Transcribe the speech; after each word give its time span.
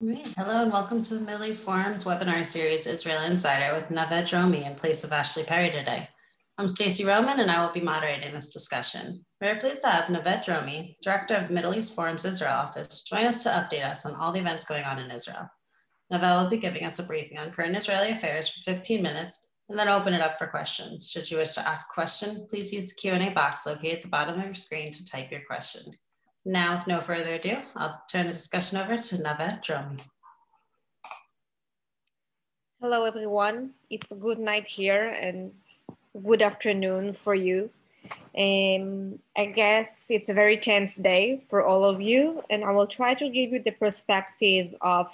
Hello 0.00 0.62
and 0.62 0.70
welcome 0.70 1.02
to 1.02 1.14
the 1.14 1.20
Middle 1.20 1.44
East 1.44 1.66
Forum's 1.66 2.04
webinar 2.04 2.46
series, 2.46 2.86
Israel 2.86 3.22
Insider 3.22 3.74
with 3.74 3.90
Naved 3.90 4.28
Dromi 4.28 4.64
in 4.64 4.76
place 4.76 5.02
of 5.02 5.10
Ashley 5.10 5.42
Perry 5.42 5.72
today. 5.72 6.08
I'm 6.56 6.68
Stacey 6.68 7.04
Roman 7.04 7.40
and 7.40 7.50
I 7.50 7.66
will 7.66 7.72
be 7.72 7.80
moderating 7.80 8.32
this 8.32 8.50
discussion. 8.50 9.24
We 9.40 9.48
are 9.48 9.58
pleased 9.58 9.82
to 9.82 9.88
have 9.88 10.08
Naved 10.08 10.44
Dromi, 10.44 10.94
Director 11.02 11.34
of 11.34 11.50
Middle 11.50 11.74
East 11.74 11.96
Forum's 11.96 12.24
Israel 12.24 12.52
office, 12.52 13.02
join 13.02 13.24
us 13.24 13.42
to 13.42 13.48
update 13.48 13.84
us 13.84 14.06
on 14.06 14.14
all 14.14 14.30
the 14.30 14.38
events 14.38 14.64
going 14.64 14.84
on 14.84 15.00
in 15.00 15.10
Israel. 15.10 15.50
Naved 16.12 16.22
will 16.22 16.48
be 16.48 16.58
giving 16.58 16.84
us 16.84 17.00
a 17.00 17.02
briefing 17.02 17.40
on 17.40 17.50
current 17.50 17.76
Israeli 17.76 18.12
affairs 18.12 18.48
for 18.48 18.60
15 18.72 19.02
minutes 19.02 19.48
and 19.68 19.76
then 19.76 19.88
open 19.88 20.14
it 20.14 20.20
up 20.20 20.38
for 20.38 20.46
questions. 20.46 21.10
Should 21.10 21.28
you 21.28 21.38
wish 21.38 21.54
to 21.54 21.68
ask 21.68 21.88
a 21.90 21.94
question, 21.94 22.46
please 22.48 22.72
use 22.72 22.86
the 22.86 23.00
Q&A 23.00 23.30
box 23.30 23.66
located 23.66 23.96
at 23.96 24.02
the 24.02 24.08
bottom 24.08 24.38
of 24.38 24.44
your 24.44 24.54
screen 24.54 24.92
to 24.92 25.04
type 25.04 25.32
your 25.32 25.42
question. 25.44 25.92
Now, 26.48 26.76
with 26.76 26.86
no 26.86 27.02
further 27.02 27.34
ado, 27.34 27.58
I'll 27.76 28.00
turn 28.10 28.26
the 28.26 28.32
discussion 28.32 28.78
over 28.78 28.96
to 28.96 29.18
Naved 29.18 29.62
Dromi. 29.62 30.00
Hello, 32.80 33.04
everyone. 33.04 33.74
It's 33.90 34.10
a 34.12 34.14
good 34.14 34.38
night 34.38 34.66
here 34.66 35.10
and 35.10 35.52
good 36.24 36.40
afternoon 36.40 37.12
for 37.12 37.34
you. 37.34 37.68
Um, 38.34 39.18
I 39.36 39.44
guess 39.54 40.06
it's 40.08 40.30
a 40.30 40.32
very 40.32 40.56
tense 40.56 40.96
day 40.96 41.44
for 41.50 41.62
all 41.62 41.84
of 41.84 42.00
you, 42.00 42.42
and 42.48 42.64
I 42.64 42.70
will 42.70 42.86
try 42.86 43.12
to 43.12 43.28
give 43.28 43.52
you 43.52 43.62
the 43.62 43.72
perspective 43.72 44.74
of 44.80 45.08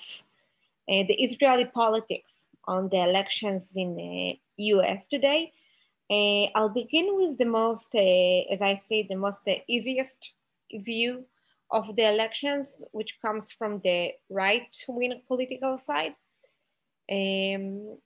uh, 0.89 1.03
the 1.09 1.17
Israeli 1.19 1.65
politics 1.65 2.47
on 2.67 2.91
the 2.91 3.03
elections 3.03 3.73
in 3.75 3.97
the 3.97 4.39
US 4.77 5.09
today. 5.09 5.53
Uh, 6.09 6.45
I'll 6.55 6.69
begin 6.69 7.17
with 7.17 7.39
the 7.39 7.45
most, 7.45 7.93
uh, 7.97 8.53
as 8.55 8.63
I 8.63 8.77
say, 8.77 9.03
the 9.03 9.17
most 9.17 9.41
uh, 9.49 9.55
easiest 9.67 10.34
view 10.73 11.25
of 11.71 11.97
the 11.97 12.09
elections, 12.09 12.85
which 12.93 13.21
comes 13.21 13.53
from 13.53 13.81
the 13.85 14.13
right 14.31 14.77
wing 14.89 15.21
political 15.27 15.79
side. 15.79 16.15
Um, 17.11 17.99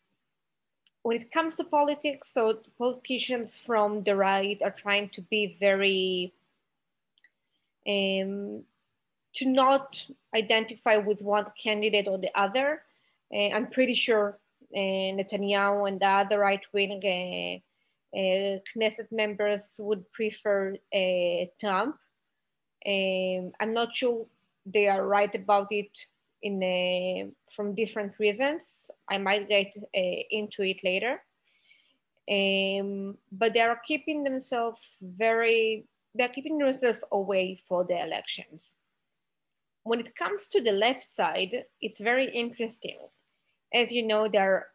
when 1.02 1.16
it 1.16 1.30
comes 1.30 1.56
to 1.56 1.64
politics, 1.64 2.32
so 2.32 2.60
politicians 2.76 3.60
from 3.64 4.02
the 4.02 4.16
right 4.16 4.60
are 4.62 4.70
trying 4.70 5.10
to 5.10 5.22
be 5.22 5.56
very, 5.60 6.32
um, 7.86 8.64
to 9.34 9.44
not 9.46 10.06
identify 10.34 10.96
with 10.96 11.22
one 11.22 11.46
candidate 11.62 12.08
or 12.08 12.18
the 12.18 12.30
other. 12.34 12.82
Uh, 13.32 13.50
I'm 13.50 13.68
pretty 13.68 13.94
sure 13.94 14.38
uh, 14.74 14.78
Netanyahu 14.78 15.88
and 15.88 16.00
the 16.00 16.06
other 16.06 16.38
right 16.38 16.64
wing 16.72 17.00
uh, 17.04 18.16
uh, 18.18 18.58
Knesset 18.74 19.12
members 19.12 19.76
would 19.78 20.10
prefer 20.10 20.74
uh, 20.94 21.44
Trump 21.60 21.96
um, 22.86 23.52
I'm 23.60 23.72
not 23.72 23.94
sure 23.94 24.26
they 24.66 24.88
are 24.88 25.06
right 25.06 25.34
about 25.34 25.68
it 25.70 26.06
in 26.42 26.62
a, 26.62 27.28
from 27.54 27.74
different 27.74 28.12
reasons. 28.18 28.90
I 29.08 29.18
might 29.18 29.48
get 29.48 29.74
uh, 29.76 30.22
into 30.30 30.62
it 30.62 30.84
later. 30.84 31.22
Um, 32.30 33.16
but 33.32 33.54
they 33.54 33.60
are 33.60 33.80
keeping 33.86 34.22
themselves 34.22 34.90
very, 35.00 35.86
they're 36.14 36.28
keeping 36.28 36.58
themselves 36.58 36.98
away 37.10 37.58
for 37.68 37.84
the 37.84 38.00
elections. 38.00 38.74
When 39.84 40.00
it 40.00 40.14
comes 40.14 40.48
to 40.48 40.60
the 40.60 40.72
left 40.72 41.14
side, 41.14 41.64
it's 41.80 42.00
very 42.00 42.30
interesting. 42.30 42.98
As 43.72 43.92
you 43.92 44.02
know, 44.02 44.28
there 44.28 44.52
are 44.52 44.66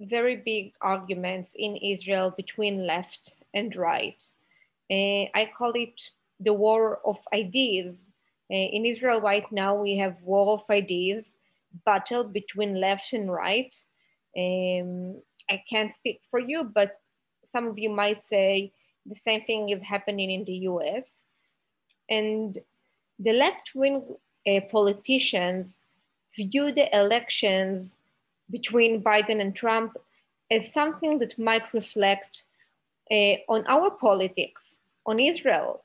very 0.00 0.36
big 0.36 0.74
arguments 0.80 1.54
in 1.58 1.76
Israel 1.76 2.32
between 2.36 2.86
left 2.86 3.34
and 3.52 3.74
right. 3.76 4.24
Uh, 4.90 5.26
I 5.34 5.50
call 5.54 5.72
it 5.74 6.10
the 6.40 6.52
war 6.52 7.00
of 7.04 7.18
ideas. 7.32 8.10
Uh, 8.50 8.54
in 8.54 8.86
Israel 8.86 9.20
right 9.20 9.50
now, 9.52 9.74
we 9.74 9.96
have 9.98 10.22
war 10.22 10.54
of 10.54 10.64
ideas, 10.70 11.36
battle 11.84 12.24
between 12.24 12.80
left 12.80 13.12
and 13.12 13.30
right. 13.30 13.74
Um, 14.36 15.20
I 15.50 15.62
can't 15.68 15.92
speak 15.94 16.20
for 16.30 16.40
you, 16.40 16.64
but 16.64 17.00
some 17.44 17.66
of 17.66 17.78
you 17.78 17.90
might 17.90 18.22
say 18.22 18.72
the 19.06 19.14
same 19.14 19.42
thing 19.44 19.70
is 19.70 19.82
happening 19.82 20.30
in 20.30 20.44
the 20.44 20.58
US. 20.70 21.20
And 22.08 22.58
the 23.18 23.32
left-wing 23.32 24.02
uh, 24.46 24.60
politicians 24.70 25.80
view 26.36 26.72
the 26.72 26.94
elections 26.96 27.96
between 28.50 29.02
Biden 29.02 29.40
and 29.40 29.54
Trump 29.54 29.96
as 30.50 30.72
something 30.72 31.18
that 31.18 31.38
might 31.38 31.74
reflect 31.74 32.44
uh, 33.10 33.36
on 33.48 33.64
our 33.66 33.90
politics, 33.90 34.78
on 35.04 35.18
Israel, 35.20 35.82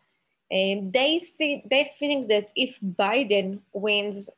and 0.54 0.94
they 0.94 1.18
see, 1.20 1.64
they 1.66 1.92
think 1.98 2.30
that 2.30 2.52
if 2.56 2.80
Biden 2.80 3.62
wins 3.74 4.30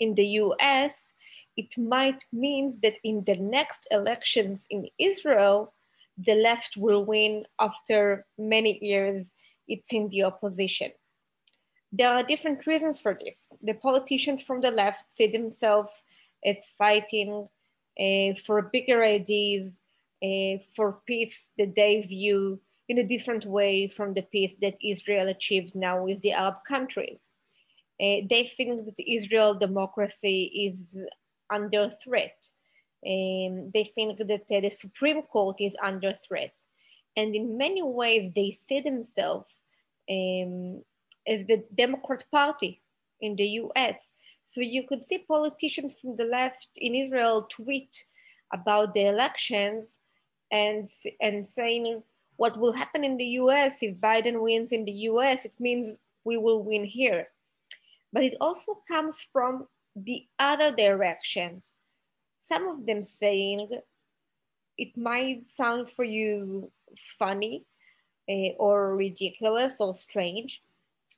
in 0.00 0.16
the 0.16 0.26
US, 0.42 1.14
it 1.56 1.78
might 1.78 2.24
mean 2.32 2.74
that 2.82 2.96
in 3.04 3.22
the 3.24 3.36
next 3.36 3.86
elections 3.92 4.66
in 4.68 4.88
Israel, 4.98 5.72
the 6.18 6.34
left 6.34 6.76
will 6.76 7.04
win 7.04 7.46
after 7.60 8.26
many 8.36 8.80
years 8.82 9.32
it's 9.68 9.92
in 9.92 10.08
the 10.08 10.24
opposition. 10.24 10.90
There 11.92 12.08
are 12.08 12.24
different 12.24 12.66
reasons 12.66 13.00
for 13.00 13.14
this. 13.14 13.52
The 13.62 13.74
politicians 13.74 14.42
from 14.42 14.60
the 14.60 14.72
left 14.72 15.12
see 15.12 15.28
themselves 15.28 15.92
as 16.44 16.72
fighting 16.76 17.48
uh, 17.98 18.40
for 18.44 18.70
bigger 18.72 19.04
ideas, 19.04 19.78
uh, 20.22 20.58
for 20.74 20.98
peace 21.06 21.50
that 21.58 21.76
they 21.76 22.00
view 22.00 22.60
in 22.88 22.98
a 22.98 23.06
different 23.06 23.44
way 23.44 23.88
from 23.88 24.14
the 24.14 24.22
peace 24.22 24.56
that 24.60 24.76
Israel 24.82 25.28
achieved 25.28 25.74
now 25.74 26.04
with 26.04 26.20
the 26.22 26.32
Arab 26.32 26.56
countries. 26.66 27.30
Uh, 28.00 28.20
they 28.28 28.50
think 28.56 28.84
that 28.84 29.02
Israel 29.06 29.54
democracy 29.54 30.66
is 30.66 30.98
under 31.50 31.90
threat. 32.04 32.36
Um, 33.06 33.70
they 33.72 33.90
think 33.94 34.18
that 34.18 34.46
uh, 34.50 34.60
the 34.60 34.70
Supreme 34.70 35.22
Court 35.22 35.56
is 35.60 35.72
under 35.82 36.14
threat. 36.26 36.54
And 37.16 37.34
in 37.34 37.56
many 37.56 37.82
ways, 37.82 38.32
they 38.34 38.52
see 38.52 38.80
themselves 38.80 39.52
um, 40.10 40.82
as 41.26 41.46
the 41.46 41.64
Democrat 41.74 42.24
Party 42.30 42.82
in 43.20 43.36
the 43.36 43.48
US. 43.62 44.12
So 44.44 44.60
you 44.60 44.86
could 44.86 45.04
see 45.04 45.18
politicians 45.18 45.96
from 46.00 46.16
the 46.16 46.24
left 46.24 46.68
in 46.76 46.94
Israel 46.94 47.48
tweet 47.50 48.04
about 48.52 48.94
the 48.94 49.06
elections 49.06 49.98
and, 50.52 50.88
and 51.20 51.48
saying, 51.48 52.02
what 52.36 52.58
will 52.58 52.72
happen 52.72 53.04
in 53.04 53.16
the 53.16 53.40
US 53.40 53.82
if 53.82 53.96
Biden 53.96 54.42
wins 54.42 54.72
in 54.72 54.84
the 54.84 54.92
US, 55.10 55.44
it 55.44 55.54
means 55.58 55.98
we 56.24 56.36
will 56.36 56.62
win 56.62 56.84
here. 56.84 57.28
But 58.12 58.24
it 58.24 58.36
also 58.40 58.78
comes 58.88 59.26
from 59.32 59.66
the 59.94 60.26
other 60.38 60.72
directions. 60.72 61.72
Some 62.42 62.68
of 62.68 62.86
them 62.86 63.02
saying 63.02 63.68
it 64.78 64.96
might 64.96 65.50
sound 65.50 65.90
for 65.90 66.04
you 66.04 66.70
funny 67.18 67.64
uh, 68.28 68.52
or 68.58 68.96
ridiculous 68.96 69.80
or 69.80 69.94
strange, 69.94 70.62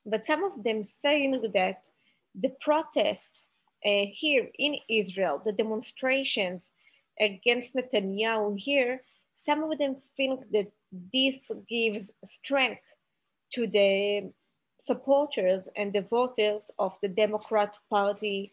but 0.05 0.23
some 0.23 0.43
of 0.43 0.63
them 0.63 0.83
saying 0.83 1.51
that 1.53 1.89
the 2.35 2.49
protest 2.61 3.49
uh, 3.85 4.05
here 4.11 4.49
in 4.57 4.77
Israel, 4.89 5.41
the 5.43 5.51
demonstrations 5.51 6.71
against 7.19 7.75
Netanyahu 7.75 8.57
here, 8.57 9.03
some 9.39 9.63
of 9.63 9.77
them 9.77 9.95
think 10.17 10.41
that 10.51 10.69
this 11.13 11.49
gives 11.69 12.11
strength 12.25 12.81
to 13.53 13.67
the 13.67 14.29
supporters 14.77 15.69
and 15.77 15.93
the 15.93 16.01
voters 16.01 16.69
of 16.77 16.91
the 17.01 17.07
Democrat 17.07 17.73
Party 17.89 18.51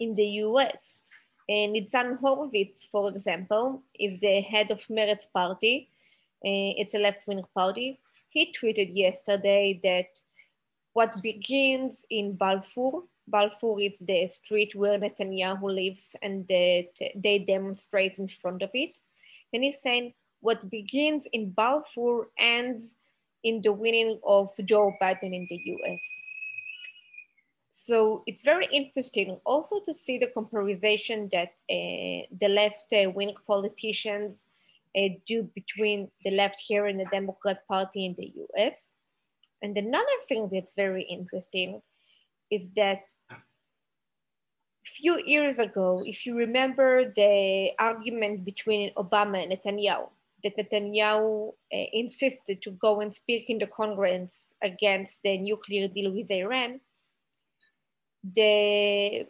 in 0.00 0.16
the 0.16 0.26
US. 0.46 1.02
And 1.48 1.76
Nitzan 1.76 2.18
Horowitz, 2.18 2.88
for 2.90 3.08
example, 3.08 3.84
is 3.94 4.18
the 4.18 4.40
head 4.40 4.72
of 4.72 4.80
Meretz 4.88 5.26
Party. 5.32 5.88
Uh, 6.44 6.74
it's 6.80 6.94
a 6.94 6.98
left-wing 6.98 7.44
party. 7.54 8.00
He 8.30 8.52
tweeted 8.52 8.90
yesterday 8.94 9.78
that 9.84 10.10
what 10.92 11.22
begins 11.22 12.04
in 12.10 12.34
Balfour, 12.34 13.04
Balfour 13.28 13.80
is 13.80 14.00
the 14.00 14.28
street 14.28 14.74
where 14.74 14.98
Netanyahu 14.98 15.72
lives 15.72 16.16
and 16.20 16.48
that 16.48 17.12
they 17.14 17.38
demonstrate 17.38 18.18
in 18.18 18.26
front 18.26 18.62
of 18.62 18.70
it. 18.74 18.98
And 19.52 19.64
he's 19.64 19.80
saying 19.80 20.14
what 20.40 20.70
begins 20.70 21.26
in 21.32 21.50
Balfour 21.50 22.28
ends 22.38 22.94
in 23.44 23.62
the 23.62 23.72
winning 23.72 24.18
of 24.24 24.50
Joe 24.64 24.92
Biden 25.00 25.34
in 25.34 25.46
the 25.48 25.60
US. 25.74 26.00
So 27.70 28.22
it's 28.26 28.42
very 28.42 28.66
interesting 28.72 29.38
also 29.46 29.80
to 29.86 29.94
see 29.94 30.18
the 30.18 30.26
comparison 30.26 31.30
that 31.32 31.52
uh, 31.70 32.26
the 32.40 32.48
left 32.48 32.92
uh, 32.92 33.08
wing 33.10 33.34
politicians 33.46 34.44
uh, 34.96 35.08
do 35.26 35.44
between 35.54 36.10
the 36.24 36.32
left 36.32 36.60
here 36.60 36.86
and 36.86 36.98
the 37.00 37.06
Democrat 37.06 37.66
Party 37.66 38.04
in 38.04 38.14
the 38.18 38.32
US. 38.44 38.94
And 39.62 39.76
another 39.76 40.18
thing 40.28 40.48
that's 40.52 40.74
very 40.74 41.02
interesting 41.02 41.80
is 42.50 42.70
that 42.72 43.12
few 44.96 45.22
years 45.24 45.58
ago, 45.58 46.02
if 46.06 46.26
you 46.26 46.36
remember 46.36 47.12
the 47.14 47.70
argument 47.78 48.44
between 48.44 48.92
Obama 48.94 49.42
and 49.42 49.52
Netanyahu, 49.52 50.08
that 50.42 50.56
Netanyahu 50.56 51.48
uh, 51.48 51.76
insisted 51.92 52.62
to 52.62 52.70
go 52.72 53.00
and 53.00 53.14
speak 53.14 53.46
in 53.48 53.58
the 53.58 53.66
Congress 53.66 54.46
against 54.62 55.22
the 55.22 55.38
nuclear 55.38 55.88
deal 55.88 56.12
with 56.12 56.30
Iran, 56.30 56.80
the 58.22 59.26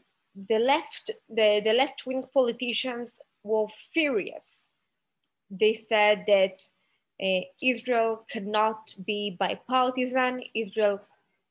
the 0.49 0.59
left 0.59 1.11
the, 1.29 1.61
the 1.65 1.73
left 1.73 2.07
wing 2.07 2.25
politicians 2.33 3.11
were 3.43 3.67
furious. 3.93 4.69
They 5.51 5.75
said 5.75 6.25
that 6.27 6.63
uh, 7.23 7.41
Israel 7.63 8.25
cannot 8.31 8.95
be 9.05 9.37
bipartisan. 9.39 10.43
Israel 10.55 11.01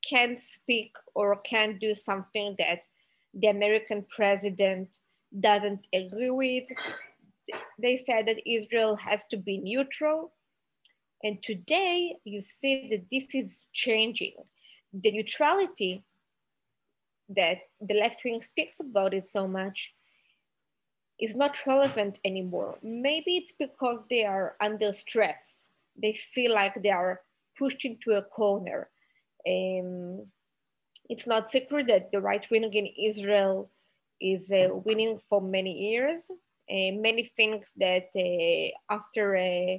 can't 0.08 0.40
speak 0.40 0.96
or 1.14 1.36
can't 1.38 1.80
do 1.80 1.94
something 1.94 2.56
that 2.58 2.88
the 3.38 3.48
American 3.48 4.06
president 4.10 4.90
doesn't 5.40 5.88
agree 5.94 6.32
with. 6.32 6.64
They 7.80 7.96
said 7.96 8.28
that 8.28 8.50
Israel 8.50 8.96
has 8.96 9.26
to 9.28 9.38
be 9.38 9.60
neutral. 9.60 10.34
And 11.24 11.42
today 11.42 12.16
you 12.24 12.42
see 12.42 12.90
that 12.92 13.06
this 13.12 13.36
is 13.36 13.66
changing. 13.72 14.34
The 14.94 15.12
neutrality 15.12 16.04
that 17.30 17.60
the 17.80 17.94
left 17.94 18.22
wing 18.26 18.42
speaks 18.42 18.80
about 18.80 19.14
it 19.14 19.30
so 19.30 19.48
much 19.48 19.94
is 21.20 21.36
not 21.36 21.66
relevant 21.66 22.20
anymore. 22.24 22.78
Maybe 22.82 23.38
it's 23.38 23.52
because 23.52 24.04
they 24.10 24.24
are 24.26 24.56
under 24.62 24.94
stress. 24.94 25.70
They 26.02 26.14
feel 26.14 26.54
like 26.54 26.82
they 26.82 26.92
are 26.92 27.22
pushed 27.58 27.86
into 27.86 28.12
a 28.12 28.22
corner. 28.22 28.90
Um, 29.48 30.28
it's 31.10 31.28
not 31.28 31.50
secret 31.50 31.88
that 31.88 32.12
the 32.12 32.22
right 32.22 32.46
wing 32.52 32.72
in 32.74 32.88
Israel 33.10 33.70
is 34.20 34.52
uh, 34.52 34.70
winning 34.72 35.20
for 35.30 35.42
many 35.42 35.90
years. 35.90 36.30
Uh, 36.70 36.92
many 36.92 37.32
things 37.38 37.72
that 37.78 38.10
uh, 38.16 38.94
after, 38.94 39.38
uh, 39.38 39.78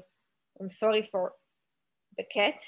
I'm 0.59 0.71
sorry 0.71 1.09
for 1.13 1.33
the 2.17 2.25
cat, 2.25 2.63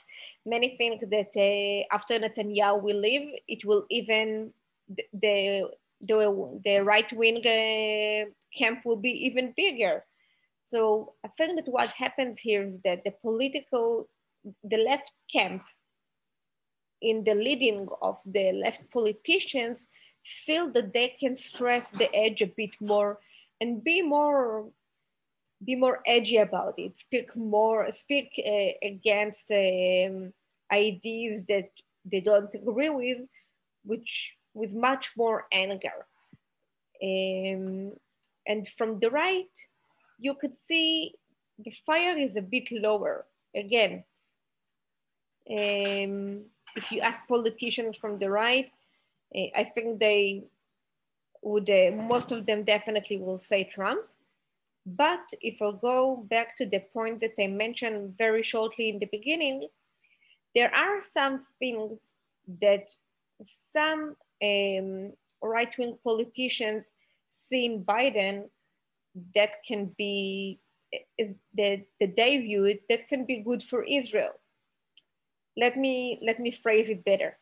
many 0.45 0.77
things 0.77 1.01
that 1.11 1.33
uh, 1.37 1.95
after 1.95 2.19
Netanyahu 2.19 2.83
will 2.83 3.01
leave, 3.01 3.35
it 3.49 3.65
will 3.65 3.87
even, 3.91 4.53
the, 4.89 5.05
the, 5.13 5.71
the, 6.03 6.61
the 6.65 6.79
right 6.81 7.11
wing 7.15 7.39
uh, 7.39 8.31
camp 8.57 8.85
will 8.85 8.97
be 8.97 9.27
even 9.27 9.55
bigger. 9.57 10.05
So 10.67 11.15
I 11.25 11.29
think 11.37 11.57
that 11.57 11.73
what 11.73 11.89
happens 11.91 12.39
here 12.39 12.63
is 12.63 12.75
that 12.85 13.03
the 13.05 13.13
political, 13.23 14.09
the 14.63 14.77
left 14.77 15.11
camp 15.33 15.63
in 17.01 17.25
the 17.25 17.35
leading 17.35 17.89
of 18.03 18.19
the 18.27 18.53
left 18.53 18.91
politicians 18.91 19.87
feel 20.25 20.71
that 20.71 20.93
they 20.93 21.09
can 21.09 21.35
stress 21.35 21.91
the 21.91 22.15
edge 22.15 22.43
a 22.43 22.47
bit 22.47 22.77
more 22.81 23.19
and 23.61 23.83
be 23.83 24.03
more 24.03 24.69
be 25.65 25.77
more 25.77 26.01
edgy 26.07 26.39
about 26.39 26.75
it 26.79 26.97
speak 26.97 27.35
more 27.37 27.91
speak 27.91 28.33
uh, 28.39 28.87
against 28.87 29.51
um, 29.51 30.33
ideas 30.73 31.45
that 31.45 31.71
they 32.05 32.21
don't 32.21 32.55
agree 32.55 32.91
with 32.91 33.27
which 33.85 34.33
with 34.55 34.73
much 34.73 35.13
more 35.17 35.47
anger 35.53 36.07
um, 37.03 37.93
and 38.47 38.67
from 38.77 38.99
the 38.99 39.11
right, 39.11 39.51
you 40.19 40.35
could 40.35 40.59
see 40.59 41.15
the 41.59 41.71
fire 41.87 42.17
is 42.19 42.37
a 42.37 42.43
bit 42.43 42.71
lower. 42.71 43.27
Again, 43.55 44.05
um, 45.51 46.45
if 46.77 46.91
you 46.93 47.01
ask 47.01 47.27
politicians 47.29 47.97
from 47.97 48.19
the 48.19 48.31
right, 48.31 48.71
uh, 49.35 49.49
I 49.55 49.71
think 49.75 49.99
they 49.99 50.45
would, 51.43 51.71
uh, 51.71 51.91
most 51.93 52.33
of 52.33 52.47
them 52.47 52.65
definitely 52.65 53.19
will 53.19 53.39
say 53.39 53.65
Trump. 53.65 54.03
But 54.87 55.21
if 55.41 55.61
I 55.61 55.73
go 55.81 56.25
back 56.29 56.57
to 56.57 56.67
the 56.67 56.81
point 56.93 57.21
that 57.21 57.35
I 57.39 57.47
mentioned 57.47 58.15
very 58.17 58.43
shortly 58.43 58.89
in 58.89 58.99
the 58.99 59.09
beginning, 59.13 59.69
there 60.55 60.75
are 60.75 61.01
some 61.01 61.47
things 61.59 62.13
that 62.61 62.91
some 63.45 64.17
um, 64.43 65.13
right 65.43 65.73
wing 65.79 65.99
politicians 66.03 66.91
see 67.29 67.67
in 67.67 67.85
Biden 67.85 68.49
that 69.35 69.57
can 69.67 69.95
be 69.97 70.61
is 71.19 71.35
the, 71.55 71.85
the 72.01 72.07
they 72.17 72.39
view 72.39 72.65
it 72.65 72.83
that 72.89 73.09
can 73.09 73.25
be 73.25 73.39
good 73.39 73.63
for 73.63 73.85
Israel. 73.85 74.33
Let 75.57 75.77
me 75.77 76.19
let 76.23 76.39
me 76.39 76.51
phrase 76.51 76.91
it 76.91 77.05
better. 77.05 77.37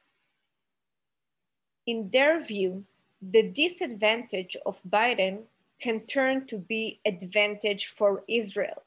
In 1.86 2.10
their 2.10 2.44
view, 2.44 2.84
the 3.22 3.50
disadvantage 3.50 4.56
of 4.66 4.80
Biden 4.88 5.44
can 5.80 6.00
turn 6.06 6.46
to 6.46 6.58
be 6.58 7.00
advantage 7.04 7.86
for 7.86 8.24
Israel. 8.28 8.82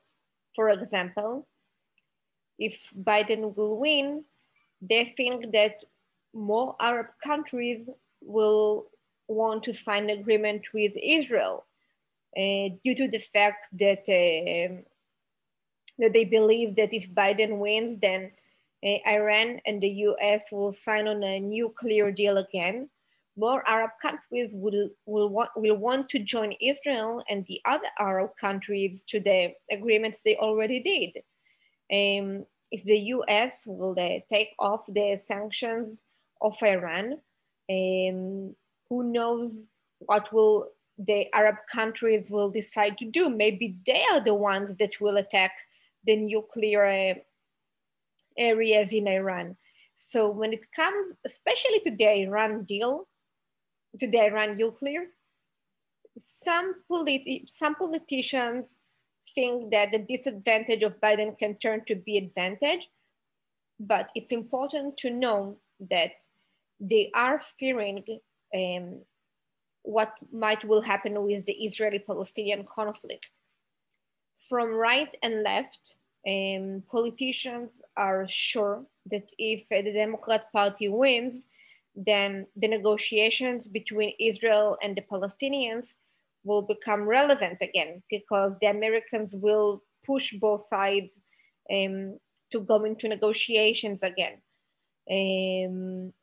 For 0.56 0.70
example, 0.70 1.48
if 2.60 2.90
Biden 2.96 3.56
will 3.56 3.78
win, 3.78 4.24
they 4.82 5.14
think 5.18 5.52
that 5.54 5.84
more 6.34 6.76
Arab 6.80 7.08
countries 7.24 7.90
will 8.22 8.88
want 9.28 9.64
to 9.64 9.74
sign 9.74 10.10
agreement 10.10 10.66
with 10.74 10.92
Israel 11.02 11.66
uh, 12.38 12.70
due 12.84 12.96
to 12.96 13.08
the 13.08 13.20
fact 13.34 13.68
that, 13.74 14.04
uh, 14.08 14.82
that 15.98 16.14
they 16.14 16.26
believe 16.26 16.76
that 16.76 16.94
if 16.94 17.10
Biden 17.10 17.58
wins, 17.58 17.98
then 17.98 18.32
Iran 18.84 19.60
and 19.66 19.82
the 19.82 19.90
US 19.90 20.52
will 20.52 20.72
sign 20.72 21.08
on 21.08 21.24
a 21.24 21.40
nuclear 21.40 22.12
deal 22.12 22.38
again. 22.38 22.90
More 23.38 23.64
Arab 23.68 23.92
countries 24.02 24.54
will, 24.56 24.90
will, 25.06 25.30
want, 25.30 25.52
will 25.56 25.78
want 25.78 26.10
to 26.10 26.20
join 26.20 26.54
Israel 26.60 27.24
and 27.30 27.46
the 27.46 27.62
other 27.66 27.88
Arab 28.00 28.32
countries 28.40 29.04
to 29.10 29.20
the 29.20 29.54
agreements 29.72 30.22
they 30.22 30.36
already 30.38 30.80
did. 30.82 31.18
Um, 31.92 32.46
if 32.72 32.84
the 32.84 32.98
US 33.16 33.64
will 33.66 33.96
uh, 34.00 34.20
take 34.30 34.50
off 34.60 34.82
the 34.88 35.18
sanctions 35.18 36.02
of 36.42 36.58
Iran, 36.64 37.20
um, 37.70 38.56
who 38.90 39.04
knows 39.04 39.68
what 40.00 40.32
will 40.34 40.70
the 40.98 41.34
Arab 41.34 41.56
countries 41.72 42.30
will 42.30 42.50
decide 42.50 42.98
to 42.98 43.06
do. 43.06 43.30
Maybe 43.30 43.78
they 43.86 44.04
are 44.12 44.24
the 44.24 44.34
ones 44.34 44.76
that 44.78 44.92
will 45.00 45.18
attack 45.18 45.52
the 46.06 46.16
nuclear 46.16 46.86
uh, 46.86 47.14
areas 48.38 48.94
in 48.94 49.08
Iran. 49.08 49.58
So 49.96 50.30
when 50.30 50.54
it 50.54 50.66
comes, 50.76 51.16
especially 51.26 51.80
to 51.82 51.96
the 51.96 52.10
Iran 52.24 52.64
deal, 52.64 53.08
to 54.00 54.08
the 54.08 54.20
Iran 54.20 54.58
nuclear, 54.58 55.06
some, 56.18 56.76
politi- 56.90 57.46
some 57.50 57.76
politicians 57.76 58.78
think 59.36 59.72
that 59.72 59.92
the 59.92 60.00
disadvantage 60.00 60.84
of 60.84 61.00
Biden 61.00 61.38
can 61.38 61.56
turn 61.56 61.86
to 61.86 61.96
be 61.96 62.18
advantage, 62.18 62.90
but 63.80 64.12
it's 64.16 64.32
important 64.32 64.98
to 64.98 65.10
know 65.10 65.58
that 65.90 66.12
they 66.80 67.12
are 67.14 67.42
fearing 67.60 68.04
um, 68.54 69.02
what 69.84 70.14
might 70.32 70.66
will 70.66 70.82
happen 70.82 71.24
with 71.24 71.46
the 71.46 71.54
Israeli-Palestinian 71.54 72.66
conflict. 72.66 73.30
From 74.50 74.70
right 74.74 75.14
and 75.24 75.44
left, 75.44 75.98
um, 76.28 76.84
politicians 76.90 77.82
are 77.98 78.28
sure 78.30 78.84
that 79.08 79.32
if 79.38 79.68
the 79.70 79.92
Democrat 79.92 80.52
Party 80.52 80.88
wins, 80.88 81.46
then 81.96 82.46
the 82.56 82.68
negotiations 82.68 83.68
between 83.68 84.14
Israel 84.20 84.78
and 84.84 84.96
the 84.96 85.02
Palestinians 85.02 85.88
will 86.44 86.62
become 86.62 87.02
relevant 87.02 87.58
again 87.62 88.02
because 88.10 88.54
the 88.62 88.68
Americans 88.68 89.36
will 89.36 89.84
push 90.06 90.34
both 90.34 90.66
sides 90.70 91.18
um, 91.72 92.18
to 92.52 92.60
go 92.60 92.84
into 92.84 93.08
negotiations 93.08 94.04
again. 94.04 94.42
Um, 95.10 96.14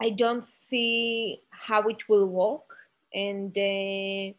I 0.00 0.10
don't 0.10 0.44
see 0.44 1.40
how 1.50 1.82
it 1.88 2.08
will 2.08 2.26
work 2.26 2.68
and 3.12 3.56
uh, 3.56 4.34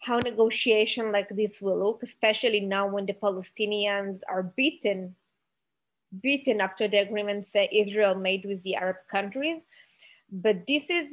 how 0.00 0.18
negotiation 0.18 1.12
like 1.12 1.28
this 1.30 1.60
will 1.60 1.78
look, 1.78 2.02
especially 2.02 2.60
now 2.60 2.86
when 2.88 3.06
the 3.06 3.14
Palestinians 3.14 4.20
are 4.28 4.42
beaten, 4.42 5.14
beaten 6.20 6.60
after 6.60 6.88
the 6.88 6.98
agreements 6.98 7.54
uh, 7.54 7.66
Israel 7.72 8.14
made 8.14 8.44
with 8.44 8.62
the 8.62 8.76
Arab 8.76 8.96
countries. 9.10 9.60
But 10.30 10.66
this 10.66 10.88
is 10.88 11.08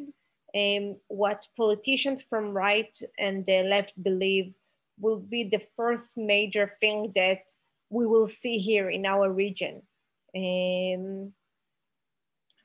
um, 0.55 0.97
what 1.07 1.47
politicians 1.57 2.23
from 2.29 2.51
right 2.51 2.97
and 3.17 3.45
the 3.45 3.63
left 3.63 4.01
believe 4.01 4.53
will 4.99 5.19
be 5.19 5.43
the 5.43 5.61
first 5.75 6.15
major 6.15 6.77
thing 6.79 7.11
that 7.15 7.41
we 7.89 8.05
will 8.05 8.27
see 8.27 8.57
here 8.59 8.89
in 8.89 9.05
our 9.05 9.31
region. 9.31 9.81
Um, 10.35 11.33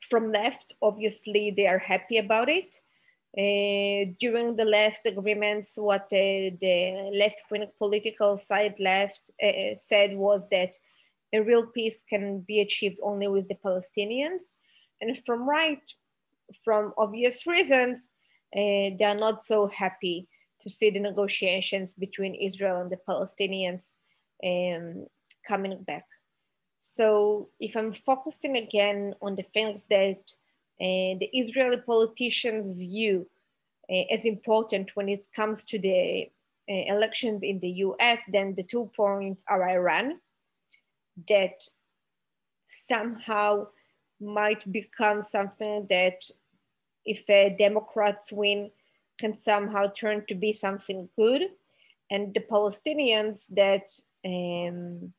from 0.09 0.31
left, 0.31 0.73
obviously 0.81 1.51
they 1.51 1.67
are 1.67 1.79
happy 1.79 2.17
about 2.17 2.49
it. 2.49 2.81
Uh, 3.37 4.11
during 4.19 4.57
the 4.57 4.65
last 4.65 5.01
agreements, 5.05 5.73
what 5.77 6.03
uh, 6.03 6.51
the 6.59 7.11
left-wing 7.13 7.65
political 7.77 8.37
side 8.37 8.75
left 8.79 9.31
uh, 9.41 9.75
said 9.77 10.15
was 10.15 10.41
that 10.51 10.75
a 11.33 11.39
real 11.39 11.65
peace 11.65 12.03
can 12.09 12.41
be 12.41 12.59
achieved 12.59 12.97
only 13.01 13.27
with 13.27 13.47
the 13.47 13.55
Palestinians. 13.65 14.43
And 14.99 15.17
from 15.25 15.47
right, 15.47 15.81
from 16.65 16.93
obvious 16.97 17.47
reasons, 17.47 18.11
they 18.53 18.97
are 19.01 19.15
not 19.15 19.45
so 19.45 19.67
happy 19.67 20.27
to 20.59 20.69
see 20.69 20.89
the 20.89 20.99
negotiations 20.99 21.93
between 21.93 22.35
Israel 22.35 22.81
and 22.81 22.91
the 22.91 22.99
Palestinians 23.07 23.95
um, 24.43 25.05
coming 25.47 25.81
back. 25.83 26.05
So 26.79 27.49
if 27.59 27.75
I'm 27.75 27.93
focusing 27.93 28.57
again 28.57 29.15
on 29.21 29.35
the 29.35 29.45
things 29.53 29.85
that 29.89 30.19
the 30.81 31.29
Israeli 31.33 31.77
politicians 31.77 32.67
view 32.69 33.27
uh, 33.89 34.03
as 34.11 34.25
important 34.25 34.91
when 34.95 35.09
it 35.09 35.25
comes 35.35 35.63
to 35.65 35.79
the 35.79 36.29
uh, 36.69 36.73
elections 36.87 37.43
in 37.43 37.59
the 37.59 37.69
US, 37.85 38.21
then 38.27 38.55
the 38.55 38.63
two 38.63 38.89
points 38.95 39.41
are 39.47 39.67
Iran, 39.69 40.19
that 41.27 41.63
somehow 42.67 43.67
might 44.19 44.71
become 44.71 45.23
something 45.23 45.87
that 45.89 46.23
if 47.05 47.25
Democrats 47.57 48.31
win 48.31 48.71
can 49.19 49.33
somehow 49.33 49.87
turn 49.99 50.25
to 50.27 50.35
be 50.35 50.53
something 50.53 51.09
good. 51.17 51.41
And 52.09 52.33
the 52.33 52.41
Palestinians 52.41 53.47
that 53.51 53.91
um, 54.25 55.13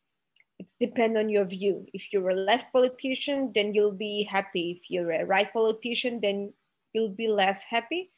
it's 0.63 0.77
depend 0.79 1.19
on 1.19 1.29
your 1.29 1.45
view. 1.45 1.87
If 1.93 2.13
you're 2.13 2.31
a 2.31 2.35
left 2.35 2.73
politician, 2.73 3.51
then 3.53 3.75
you'll 3.75 3.99
be 4.11 4.23
happy. 4.23 4.79
If 4.79 4.91
you're 4.91 5.11
a 5.11 5.25
right 5.25 5.53
politician, 5.53 6.21
then 6.23 6.53
you'll 6.93 7.17
be 7.25 7.27
less 7.27 7.65
happy. 7.65 8.11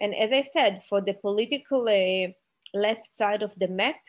And 0.00 0.12
as 0.14 0.32
I 0.32 0.42
said, 0.42 0.82
for 0.88 1.00
the 1.00 1.14
political 1.14 1.82
uh, 1.88 2.32
left 2.74 3.14
side 3.14 3.42
of 3.42 3.54
the 3.56 3.68
map, 3.68 4.00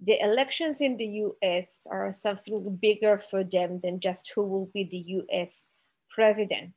the 0.00 0.18
elections 0.22 0.80
in 0.80 0.96
the 0.96 1.24
US 1.26 1.86
are 1.90 2.10
something 2.12 2.78
bigger 2.80 3.18
for 3.18 3.44
them 3.44 3.80
than 3.82 4.00
just 4.00 4.32
who 4.34 4.42
will 4.42 4.70
be 4.72 4.84
the 4.84 5.04
US 5.18 5.68
president. 6.08 6.72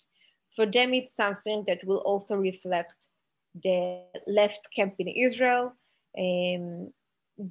For 0.56 0.66
them, 0.66 0.94
it's 0.94 1.16
something 1.16 1.64
that 1.68 1.86
will 1.86 2.04
also 2.12 2.36
reflect 2.36 3.08
the 3.64 4.04
left 4.28 4.68
camp 4.76 4.96
in 5.00 5.08
Israel, 5.08 5.74
um, 6.18 6.92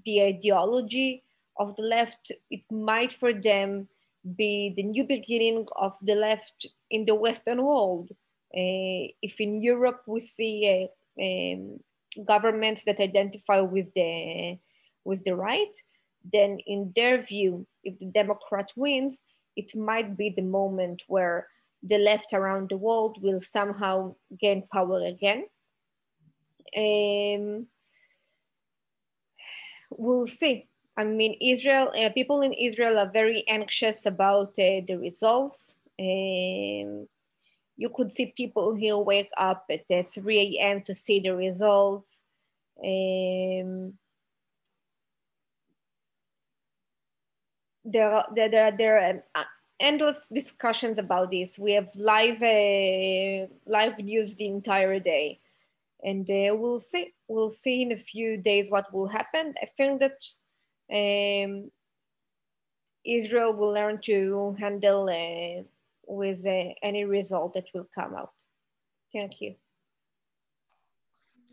the 0.05 0.23
ideology 0.23 1.25
of 1.59 1.77
the 1.77 1.83
left. 1.83 2.33
It 2.51 2.63
might 2.71 3.13
for 3.13 3.33
them 3.33 3.89
be 4.37 4.73
the 4.77 4.83
new 4.83 5.05
beginning 5.05 5.67
of 5.77 5.95
the 6.03 6.15
left 6.15 6.67
in 6.91 7.05
the 7.05 7.15
Western 7.15 7.63
world. 7.63 8.11
Uh, 8.55 9.13
if 9.23 9.41
in 9.41 9.63
Europe 9.63 10.03
we 10.07 10.21
see 10.21 10.89
uh, 11.19 11.23
um, 11.23 11.81
governments 12.25 12.85
that 12.85 13.01
identify 13.01 13.61
with 13.61 13.93
the 13.95 14.59
with 15.05 15.25
the 15.25 15.35
right, 15.35 15.77
then 16.33 16.59
in 16.67 16.93
their 16.95 17.23
view, 17.23 17.67
if 17.85 17.99
the 17.99 18.07
Democrat 18.07 18.69
wins, 18.77 19.23
it 19.57 19.75
might 19.75 20.17
be 20.17 20.31
the 20.31 20.43
moment 20.43 21.03
where 21.07 21.47
the 21.83 21.99
left 21.99 22.33
around 22.33 22.69
the 22.69 22.77
world 22.77 23.19
will 23.23 23.41
somehow 23.41 24.15
gain 24.39 24.65
power 24.73 25.01
again. 25.03 25.45
Um, 26.77 27.67
we'll 29.91 30.27
see. 30.27 30.68
I 30.99 31.05
mean, 31.05 31.37
Israel, 31.41 31.93
uh, 31.97 32.11
people 32.11 32.41
in 32.43 32.53
Israel 32.53 32.99
are 32.99 33.09
very 33.09 33.47
anxious 33.47 34.05
about 34.05 34.49
uh, 34.59 34.83
the 34.85 34.97
results. 35.01 35.77
Um, 36.01 37.07
you 37.77 37.89
could 37.95 38.13
see 38.13 38.35
people 38.37 38.75
here 38.75 38.99
wake 38.99 39.31
up 39.39 39.67
at 39.71 39.85
uh, 39.89 40.03
3 40.03 40.59
a.m. 40.59 40.83
to 40.83 40.95
see 40.95 41.21
the 41.21 41.37
results. 41.37 42.25
Um, 42.85 43.95
there, 47.85 48.11
are, 48.11 48.27
there, 48.35 48.49
there, 48.49 48.77
there 48.77 48.99
are 48.99 49.23
um, 49.37 49.45
endless 49.79 50.21
discussions 50.35 50.99
about 50.99 51.31
this. 51.31 51.61
We 51.61 51.75
have 51.75 51.91
live, 51.95 52.43
uh, 52.43 53.47
live 53.67 53.99
news 54.01 54.35
the 54.35 54.47
entire 54.47 54.99
day 54.99 55.39
and 56.03 56.31
uh, 56.31 56.55
we'll 56.55 56.79
see 56.79 57.13
we'll 57.27 57.51
see 57.51 57.83
in 57.83 57.91
a 57.91 57.97
few 57.97 58.37
days 58.37 58.71
what 58.71 58.93
will 58.93 59.09
happen 59.09 59.53
i 59.61 59.67
think 59.77 59.99
that 59.99 60.13
um, 60.93 61.71
israel 63.05 63.55
will 63.55 63.73
learn 63.73 64.01
to 64.05 64.57
handle 64.59 65.09
uh, 65.09 65.63
with 66.07 66.47
uh, 66.47 66.75
any 66.83 67.05
result 67.05 67.55
that 67.55 67.67
will 67.75 67.89
come 67.95 68.15
out. 68.15 68.33
Thank 69.13 69.41
you. 69.41 69.55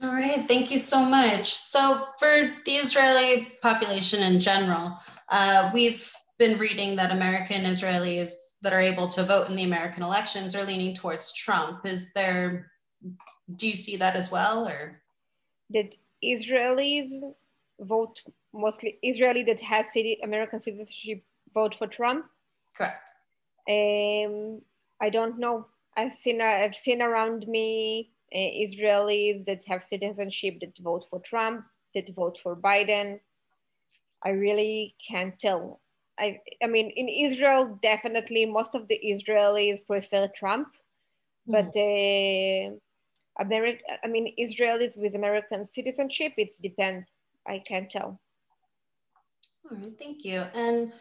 All 0.01 0.13
right 0.13 0.46
thank 0.48 0.72
you 0.72 0.77
so 0.77 1.06
much. 1.06 1.54
So 1.54 2.08
for 2.20 2.54
the 2.65 2.75
israeli 2.75 3.48
population 3.62 4.24
in 4.24 4.39
general 4.39 4.98
uh, 5.30 5.72
we've 5.74 6.12
been 6.38 6.60
reading 6.60 6.98
that 6.98 7.12
american 7.12 7.63
israelis 7.63 8.32
that 8.62 8.74
are 8.74 8.82
able 8.82 9.08
to 9.08 9.24
vote 9.24 9.50
in 9.50 9.56
the 9.56 9.63
american 9.63 10.04
elections 10.04 10.54
are 10.54 10.65
leaning 10.65 10.94
towards 10.94 11.34
trump. 11.34 11.86
Is 11.86 12.12
there 12.13 12.72
do 13.51 13.68
you 13.68 13.75
see 13.75 13.96
that 13.98 14.15
as 14.15 14.32
well 14.32 14.68
or? 14.68 15.01
That 15.70 15.96
israelis 16.24 17.10
vote 17.79 18.22
mostly 18.53 18.98
israeli 19.03 19.44
that 19.44 19.60
has 19.62 19.91
city 19.91 20.20
american 20.24 20.60
citizenship 20.60 21.24
vote 21.53 21.75
for 21.75 21.88
trump 21.88 22.25
correct 22.75 23.10
um, 23.70 24.62
i 25.01 25.10
don't 25.10 25.38
know 25.39 25.65
i've 25.98 26.13
seen 26.13 26.41
i've 26.41 26.75
seen 26.75 27.01
around 27.01 27.48
me 27.48 28.12
uh, 28.34 28.38
israelis 28.38 29.46
that 29.46 29.63
have 29.65 29.84
citizenship 29.84 30.55
that 30.60 30.74
vote 30.79 31.05
for 31.10 31.20
trump 31.20 31.65
that 31.94 32.10
vote 32.15 32.38
for 32.41 32.55
biden 32.55 33.20
i 34.24 34.29
really 34.29 34.96
can't 35.08 35.38
tell 35.39 35.79
I, 36.17 36.39
I 36.63 36.67
mean, 36.67 36.91
in 36.91 37.10
Israel, 37.10 37.77
definitely 37.82 38.46
most 38.46 38.75
of 38.75 38.88
the 38.88 39.00
Israelis 39.05 39.86
prefer 39.86 40.29
Trump, 40.34 40.70
mm-hmm. 41.48 41.51
but 41.51 41.75
uh, 41.75 42.75
I 43.38 44.08
mean, 44.08 44.34
Israelis 44.39 44.98
with 44.98 45.15
American 45.15 45.65
citizenship, 45.65 46.34
it's 46.38 46.58
depend. 46.58 47.05
I 47.48 47.60
can't 47.60 47.90
tell. 47.90 48.20
All 49.70 49.78
right, 49.78 49.98
thank 49.98 50.24
you. 50.24 50.46
And 50.54 50.92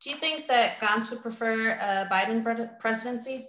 do 0.00 0.10
you 0.10 0.16
think 0.16 0.46
that 0.48 0.80
Gantz 0.80 1.10
would 1.10 1.22
prefer 1.22 1.70
a 1.70 2.08
Biden 2.10 2.42
presidency? 2.78 3.48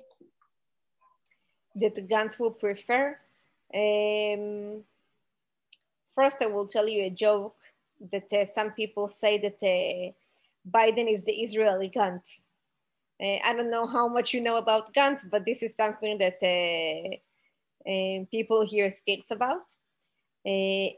That 1.76 1.96
Gantz 2.10 2.40
will 2.40 2.52
prefer? 2.52 3.18
Um, 3.74 4.84
first, 6.16 6.38
I 6.42 6.48
will 6.48 6.68
tell 6.68 6.88
you 6.88 7.04
a 7.04 7.10
joke 7.10 7.58
that 8.12 8.32
uh, 8.32 8.46
some 8.48 8.72
people 8.72 9.10
say 9.10 9.38
that 9.40 9.60
uh, 9.62 10.14
Biden 10.70 11.12
is 11.12 11.24
the 11.24 11.34
Israeli 11.34 11.90
Gantz. 11.90 12.46
Uh, 13.22 13.40
I 13.44 13.54
don't 13.54 13.72
know 13.72 13.88
how 13.88 14.08
much 14.08 14.34
you 14.34 14.42
know 14.42 14.58
about 14.58 14.94
Gantz, 14.94 15.30
but 15.30 15.46
this 15.46 15.62
is 15.64 15.74
something 15.76 16.18
that 16.18 16.40
uh, 16.42 17.90
um, 17.90 18.28
people 18.32 18.66
here 18.66 18.90
speaks 18.90 19.32
about. 19.32 19.72
Uh, 20.46 20.90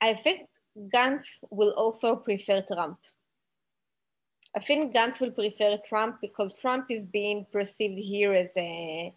I 0.00 0.14
think 0.22 0.48
Gantz 0.94 1.38
will 1.50 1.72
also 1.72 2.16
prefer 2.16 2.62
Trump. 2.62 2.98
I 4.54 4.60
think 4.60 4.94
Gantz 4.94 5.20
will 5.20 5.30
prefer 5.30 5.78
Trump 5.88 6.16
because 6.20 6.54
Trump 6.54 6.86
is 6.90 7.06
being 7.06 7.46
perceived 7.52 7.98
here 7.98 8.32
as 8.32 8.56
a 8.56 9.14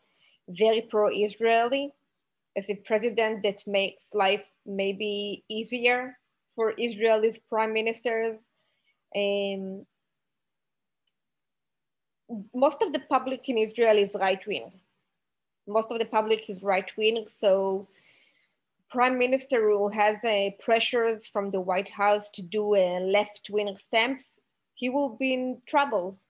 very 0.50 0.82
pro-Israeli, 0.82 1.94
as 2.58 2.70
a 2.70 2.76
president 2.76 3.44
that 3.44 3.62
makes 3.68 4.14
life 4.14 4.44
maybe 4.66 5.44
easier 5.50 6.18
for 6.56 6.72
Israel's 6.72 7.38
prime 7.38 7.74
ministers. 7.74 8.50
Um, 9.16 9.86
most 12.54 12.82
of 12.82 12.94
the 12.94 13.00
public 13.00 13.48
in 13.50 13.58
Israel 13.58 13.98
is 13.98 14.16
right 14.20 14.46
wing 14.46 14.72
most 15.70 15.92
of 15.92 16.00
the 16.00 16.06
public 16.06 16.50
is 16.50 16.62
right 16.64 16.90
wing. 16.98 17.26
So 17.30 17.88
prime 18.90 19.18
minister 19.18 19.70
who 19.70 19.90
has 19.90 20.24
uh, 20.24 20.50
pressures 20.60 21.28
from 21.28 21.52
the 21.52 21.62
White 21.62 21.90
House 21.90 22.30
to 22.32 22.42
do 22.42 22.76
a 22.76 23.00
left 23.00 23.50
wing 23.50 23.76
stamps, 23.78 24.40
he 24.74 24.90
will 24.90 25.10
be 25.10 25.34
in 25.34 25.62
troubles. 25.66 26.26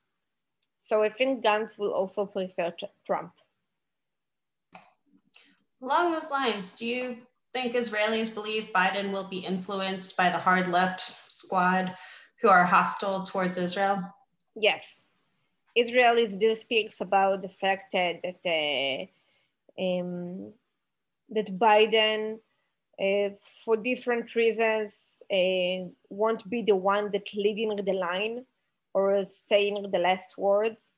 So 0.77 1.03
I 1.03 1.09
think 1.09 1.43
Gantz 1.43 1.77
will 1.77 1.93
also 1.93 2.25
prefer 2.25 2.73
Trump. 3.05 3.33
Along 5.81 6.11
those 6.11 6.31
lines, 6.31 6.71
do 6.71 6.85
you 6.85 7.17
think 7.53 7.73
Israelis 7.73 8.33
believe 8.33 8.69
Biden 8.75 9.11
will 9.11 9.27
be 9.27 9.39
influenced 9.39 10.15
by 10.17 10.29
the 10.29 10.37
hard 10.37 10.67
left 10.67 11.15
squad 11.31 11.95
who 12.41 12.49
are 12.49 12.65
hostile 12.65 13.23
towards 13.23 13.57
Israel? 13.57 14.03
Yes. 14.55 15.01
Israelis 15.77 16.37
do 16.39 16.53
speaks 16.55 16.99
about 16.99 17.41
the 17.41 17.49
fact 17.49 17.93
that, 17.93 18.21
that 18.23 18.41
uh, 18.45 19.81
um, 19.81 20.53
that 21.29 21.57
Biden, 21.57 22.39
uh, 23.01 23.29
for 23.63 23.77
different 23.77 24.35
reasons, 24.35 25.21
uh, 25.31 25.89
won't 26.09 26.49
be 26.49 26.61
the 26.61 26.75
one 26.75 27.11
that 27.11 27.33
leading 27.33 27.75
the 27.75 27.93
line 27.93 28.45
or 28.93 29.25
saying 29.25 29.89
the 29.91 29.99
last 29.99 30.37
words. 30.37 30.91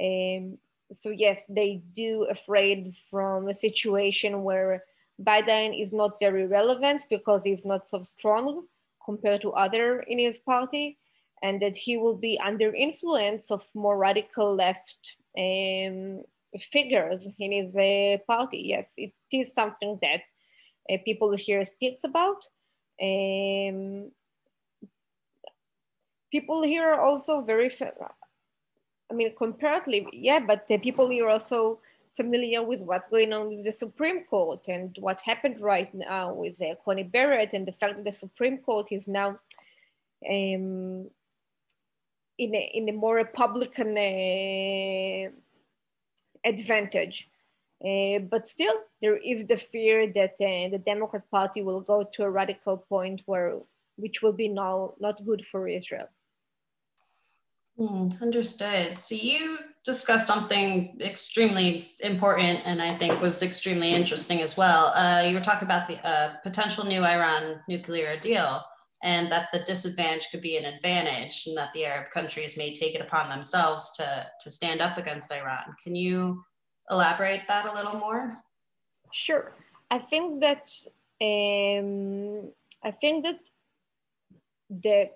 Um, 0.00 0.58
so 0.92 1.10
yes, 1.10 1.44
they 1.48 1.82
do 1.92 2.26
afraid 2.30 2.94
from 3.10 3.48
a 3.48 3.54
situation 3.54 4.42
where 4.42 4.84
Biden 5.20 5.80
is 5.80 5.92
not 5.92 6.18
very 6.20 6.46
relevant 6.46 7.02
because 7.08 7.44
he's 7.44 7.64
not 7.64 7.88
so 7.88 8.02
strong 8.02 8.64
compared 9.04 9.42
to 9.42 9.52
other 9.52 10.00
in 10.00 10.18
his 10.18 10.38
party, 10.38 10.98
and 11.42 11.60
that 11.60 11.76
he 11.76 11.96
will 11.96 12.14
be 12.14 12.38
under 12.38 12.72
influence 12.72 13.50
of 13.50 13.66
more 13.74 13.98
radical 13.98 14.54
left 14.54 15.16
um, 15.36 16.22
figures 16.70 17.28
in 17.38 17.52
his 17.52 17.76
uh, 17.76 18.18
party. 18.26 18.62
Yes, 18.66 18.94
it 18.96 19.12
is 19.32 19.52
something 19.52 19.98
that 20.02 20.20
uh, 20.90 20.96
people 21.04 21.36
here 21.36 21.64
speaks 21.64 22.04
about. 22.04 22.46
Um, 23.00 24.10
people 26.30 26.62
here 26.62 26.88
are 26.88 27.00
also 27.00 27.42
very, 27.42 27.70
I 29.10 29.14
mean, 29.14 29.34
comparatively, 29.36 30.08
yeah, 30.12 30.40
but 30.40 30.66
the 30.66 30.78
people 30.78 31.08
here 31.10 31.26
are 31.26 31.30
also 31.30 31.80
familiar 32.16 32.62
with 32.62 32.82
what's 32.82 33.08
going 33.08 33.32
on 33.32 33.48
with 33.48 33.64
the 33.64 33.72
Supreme 33.72 34.24
Court 34.24 34.66
and 34.68 34.96
what 35.00 35.20
happened 35.22 35.60
right 35.60 35.92
now 35.94 36.32
with 36.32 36.60
uh, 36.60 36.74
Coney 36.84 37.04
Barrett 37.04 37.54
and 37.54 37.66
the 37.66 37.72
fact 37.72 37.96
that 37.96 38.04
the 38.04 38.12
Supreme 38.12 38.58
Court 38.58 38.92
is 38.92 39.08
now 39.08 39.38
um, 40.28 41.08
in, 42.38 42.54
a, 42.54 42.70
in 42.74 42.88
a 42.88 42.92
more 42.92 43.16
Republican 43.16 43.96
uh, 43.96 45.30
advantage. 46.44 47.28
Uh, 47.84 48.20
but 48.30 48.48
still, 48.48 48.74
there 49.00 49.16
is 49.16 49.46
the 49.46 49.56
fear 49.56 50.06
that 50.12 50.34
uh, 50.40 50.70
the 50.70 50.80
Democrat 50.84 51.28
Party 51.30 51.62
will 51.62 51.80
go 51.80 52.04
to 52.14 52.22
a 52.22 52.30
radical 52.30 52.76
point 52.76 53.22
where, 53.26 53.58
which 53.96 54.22
will 54.22 54.32
be 54.32 54.48
now 54.48 54.94
not 55.00 55.24
good 55.24 55.44
for 55.44 55.68
Israel. 55.68 56.08
Hmm, 57.76 58.08
understood. 58.20 58.98
So 58.98 59.14
you 59.14 59.58
discussed 59.84 60.26
something 60.26 60.98
extremely 61.00 61.90
important 62.00 62.60
and 62.64 62.80
I 62.82 62.94
think 62.94 63.20
was 63.20 63.42
extremely 63.42 63.92
interesting 63.94 64.42
as 64.42 64.56
well. 64.56 64.88
Uh, 64.88 65.22
you 65.26 65.34
were 65.34 65.40
talking 65.40 65.66
about 65.66 65.88
the 65.88 66.06
uh, 66.06 66.34
potential 66.44 66.84
new 66.84 67.02
Iran 67.04 67.60
nuclear 67.68 68.16
deal 68.18 68.62
and 69.02 69.32
that 69.32 69.48
the 69.52 69.60
disadvantage 69.60 70.28
could 70.30 70.42
be 70.42 70.56
an 70.56 70.66
advantage 70.66 71.44
and 71.46 71.56
that 71.56 71.72
the 71.72 71.86
Arab 71.86 72.10
countries 72.12 72.56
may 72.56 72.72
take 72.72 72.94
it 72.94 73.00
upon 73.00 73.28
themselves 73.28 73.90
to, 73.96 74.26
to 74.40 74.50
stand 74.50 74.80
up 74.80 74.98
against 74.98 75.32
Iran. 75.32 75.74
Can 75.82 75.96
you 75.96 76.44
elaborate 76.92 77.42
that 77.48 77.66
a 77.66 77.74
little 77.74 77.98
more? 77.98 78.36
Sure. 79.12 79.52
I 79.90 79.98
think 79.98 80.40
that 80.40 80.72
um, 81.20 82.52
I 82.82 82.90
think 82.90 83.24
that 83.24 83.40
the 84.70 85.10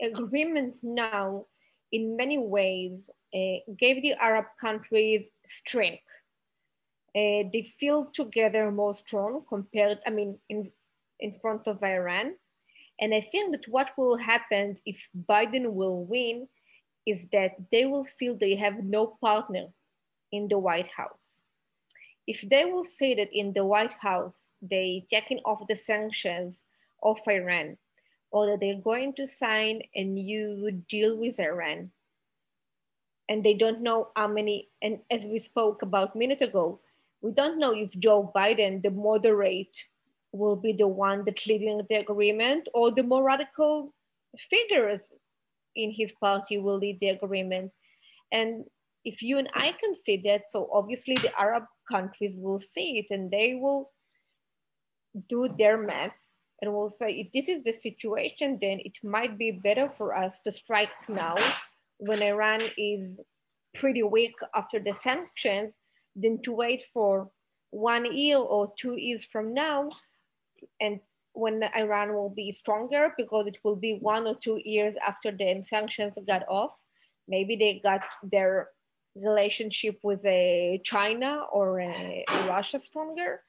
agreement 0.00 0.74
now, 0.82 1.46
in 1.90 2.16
many 2.16 2.38
ways, 2.38 3.10
uh, 3.34 3.58
gave 3.78 4.02
the 4.02 4.14
Arab 4.14 4.46
countries 4.60 5.26
strength. 5.46 6.02
Uh, 7.14 7.44
they 7.52 7.70
feel 7.78 8.06
together 8.06 8.70
more 8.70 8.94
strong 8.94 9.44
compared, 9.48 9.98
I 10.06 10.10
mean, 10.10 10.38
in, 10.48 10.72
in 11.20 11.38
front 11.40 11.66
of 11.66 11.82
Iran. 11.82 12.34
And 13.00 13.14
I 13.14 13.20
think 13.20 13.52
that 13.52 13.68
what 13.68 13.90
will 13.98 14.16
happen 14.16 14.76
if 14.86 15.08
Biden 15.28 15.72
will 15.72 16.04
win 16.04 16.48
is 17.06 17.28
that 17.32 17.56
they 17.70 17.84
will 17.84 18.04
feel 18.04 18.34
they 18.34 18.54
have 18.56 18.82
no 18.82 19.18
partner 19.20 19.66
in 20.32 20.48
the 20.48 20.58
White 20.58 20.88
House. 20.88 21.42
If 22.26 22.40
they 22.48 22.64
will 22.64 22.84
say 22.84 23.14
that 23.14 23.32
in 23.32 23.52
the 23.52 23.64
White 23.64 23.94
House, 23.94 24.52
they 24.62 25.06
taking 25.10 25.38
off 25.44 25.66
the 25.68 25.76
sanctions 25.76 26.64
of 27.02 27.20
Iran, 27.28 27.76
or 28.30 28.46
that 28.46 28.60
they're 28.60 28.80
going 28.80 29.12
to 29.14 29.26
sign 29.26 29.82
a 29.94 30.04
new 30.04 30.70
deal 30.88 31.16
with 31.16 31.38
Iran, 31.38 31.90
and 33.28 33.44
they 33.44 33.54
don't 33.54 33.82
know 33.82 34.08
how 34.16 34.28
many, 34.28 34.68
and 34.80 35.00
as 35.10 35.24
we 35.24 35.38
spoke 35.38 35.82
about 35.82 36.14
a 36.14 36.18
minute 36.18 36.42
ago, 36.42 36.80
we 37.20 37.32
don't 37.32 37.58
know 37.58 37.74
if 37.74 37.92
Joe 37.98 38.32
Biden, 38.34 38.82
the 38.82 38.90
moderate, 38.90 39.76
will 40.32 40.56
be 40.56 40.72
the 40.72 40.88
one 40.88 41.24
that 41.24 41.46
leading 41.46 41.84
the 41.88 41.96
agreement, 41.96 42.68
or 42.72 42.90
the 42.90 43.02
more 43.02 43.22
radical 43.22 43.92
figures 44.50 45.12
in 45.76 45.90
his 45.90 46.12
party 46.12 46.58
will 46.58 46.78
lead 46.78 46.98
the 47.00 47.08
agreement. 47.08 47.70
And 48.32 48.64
if 49.04 49.22
you 49.22 49.38
and 49.38 49.48
I 49.54 49.72
can 49.72 49.94
see 49.94 50.22
that, 50.24 50.42
so 50.50 50.68
obviously 50.72 51.16
the 51.16 51.38
Arab 51.38 51.64
countries 51.90 52.36
will 52.36 52.60
see 52.60 52.98
it 52.98 53.14
and 53.14 53.30
they 53.30 53.54
will 53.54 53.90
do 55.28 55.48
their 55.58 55.76
math 55.76 56.14
and 56.60 56.72
will 56.72 56.88
say, 56.88 57.10
if 57.12 57.32
this 57.32 57.48
is 57.48 57.64
the 57.64 57.72
situation, 57.72 58.58
then 58.60 58.78
it 58.84 58.92
might 59.02 59.36
be 59.36 59.50
better 59.50 59.90
for 59.98 60.16
us 60.16 60.40
to 60.42 60.52
strike 60.52 60.90
now 61.08 61.34
when 61.98 62.22
Iran 62.22 62.60
is 62.78 63.20
pretty 63.74 64.02
weak 64.02 64.34
after 64.54 64.78
the 64.78 64.94
sanctions 64.94 65.78
than 66.14 66.40
to 66.42 66.52
wait 66.52 66.84
for 66.92 67.30
one 67.70 68.14
year 68.14 68.38
or 68.38 68.72
two 68.78 68.96
years 68.96 69.24
from 69.24 69.54
now 69.54 69.90
and 70.80 71.00
when 71.32 71.62
Iran 71.76 72.14
will 72.14 72.28
be 72.28 72.52
stronger 72.52 73.14
because 73.16 73.46
it 73.46 73.56
will 73.64 73.76
be 73.76 73.98
one 74.00 74.26
or 74.26 74.36
two 74.36 74.60
years 74.64 74.94
after 75.06 75.32
the 75.32 75.64
sanctions 75.68 76.18
got 76.26 76.42
off. 76.48 76.72
Maybe 77.26 77.56
they 77.56 77.80
got 77.82 78.02
their 78.22 78.68
relationship 79.14 79.98
with 80.02 80.24
a 80.24 80.80
China 80.84 81.42
or 81.52 81.80
a, 81.80 82.24
Russia 82.46 82.78
stronger. 82.78 83.40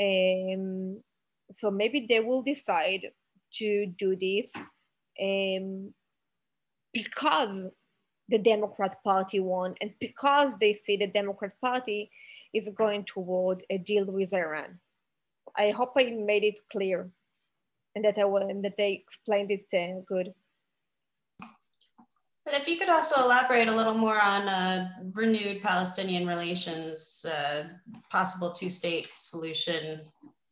Um, 0.00 1.00
so 1.50 1.70
maybe 1.70 2.06
they 2.08 2.20
will 2.20 2.42
decide 2.42 3.06
to 3.54 3.86
do 3.98 4.16
this 4.16 4.52
um, 5.20 5.92
because 6.92 7.68
the 8.28 8.38
Democrat 8.38 8.96
Party 9.02 9.40
won 9.40 9.74
and 9.80 9.92
because 9.98 10.58
they 10.58 10.74
see 10.74 10.96
the 10.96 11.06
Democrat 11.06 11.52
Party 11.60 12.10
is 12.52 12.68
going 12.76 13.04
toward 13.04 13.64
a 13.70 13.78
deal 13.78 14.04
with 14.04 14.34
Iran. 14.34 14.78
I 15.56 15.70
hope 15.70 15.92
I 15.96 16.10
made 16.10 16.44
it 16.44 16.60
clear 16.70 17.10
and 17.94 18.04
that 18.04 18.18
I 18.18 18.24
will, 18.24 18.48
and 18.48 18.64
that 18.64 18.76
they 18.76 18.92
explained 18.92 19.50
it 19.50 19.66
uh, 19.74 20.00
good. 20.06 20.32
But 22.48 22.62
if 22.62 22.66
you 22.66 22.78
could 22.78 22.88
also 22.88 23.22
elaborate 23.22 23.68
a 23.68 23.76
little 23.76 23.92
more 23.92 24.18
on 24.18 24.48
uh, 24.48 24.88
renewed 25.12 25.62
Palestinian 25.62 26.26
relations, 26.26 27.26
uh, 27.26 27.64
possible 28.08 28.52
two-state 28.52 29.10
solution 29.18 30.00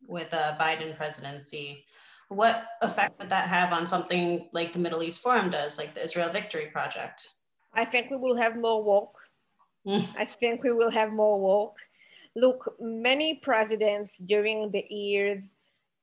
with 0.06 0.30
a 0.34 0.58
Biden 0.60 0.94
presidency, 0.94 1.86
what 2.28 2.66
effect 2.82 3.18
would 3.18 3.30
that 3.30 3.48
have 3.48 3.72
on 3.72 3.86
something 3.86 4.50
like 4.52 4.74
the 4.74 4.78
Middle 4.78 5.02
East 5.02 5.22
Forum 5.22 5.48
does, 5.48 5.78
like 5.78 5.94
the 5.94 6.04
Israel 6.04 6.30
Victory 6.30 6.66
Project? 6.66 7.30
I 7.72 7.86
think 7.86 8.10
we 8.10 8.18
will 8.18 8.36
have 8.36 8.56
more 8.58 8.84
work. 8.84 9.14
Mm. 9.86 10.06
I 10.18 10.26
think 10.26 10.64
we 10.64 10.72
will 10.72 10.90
have 10.90 11.12
more 11.12 11.40
work. 11.40 11.76
Look, 12.34 12.74
many 12.78 13.36
presidents 13.36 14.18
during 14.18 14.70
the 14.70 14.84
years 14.90 15.54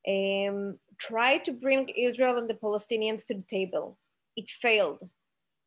um, 0.07 0.79
tried 0.97 1.45
to 1.45 1.51
bring 1.51 1.89
Israel 1.89 2.39
and 2.39 2.49
the 2.49 2.55
Palestinians 2.55 3.27
to 3.27 3.35
the 3.35 3.43
table. 3.47 3.99
It 4.35 4.49
failed 4.49 5.07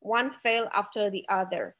one 0.01 0.31
fell 0.43 0.69
after 0.75 1.11
the 1.11 1.25
other. 1.29 1.75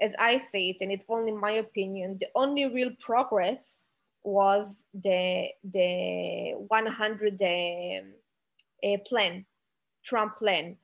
As 0.00 0.14
I 0.18 0.38
see 0.38 0.70
it, 0.70 0.76
and 0.80 0.92
it's 0.92 1.06
only 1.08 1.32
my 1.32 1.52
opinion, 1.52 2.18
the 2.20 2.28
only 2.34 2.66
real 2.66 2.90
progress 3.00 3.84
was 4.22 4.84
the, 4.94 5.48
the 5.64 6.54
100 6.68 7.42
uh, 7.42 8.98
plan, 9.06 9.44
Trump 10.04 10.36
plan 10.36 10.76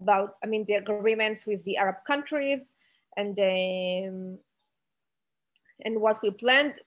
about, 0.00 0.36
I 0.42 0.46
mean, 0.46 0.64
the 0.66 0.74
agreements 0.74 1.46
with 1.46 1.64
the 1.64 1.78
Arab 1.78 1.96
countries 2.06 2.72
and, 3.16 3.38
um, 3.38 4.38
and 5.84 6.00
what 6.00 6.20
we 6.22 6.30
planned. 6.30 6.80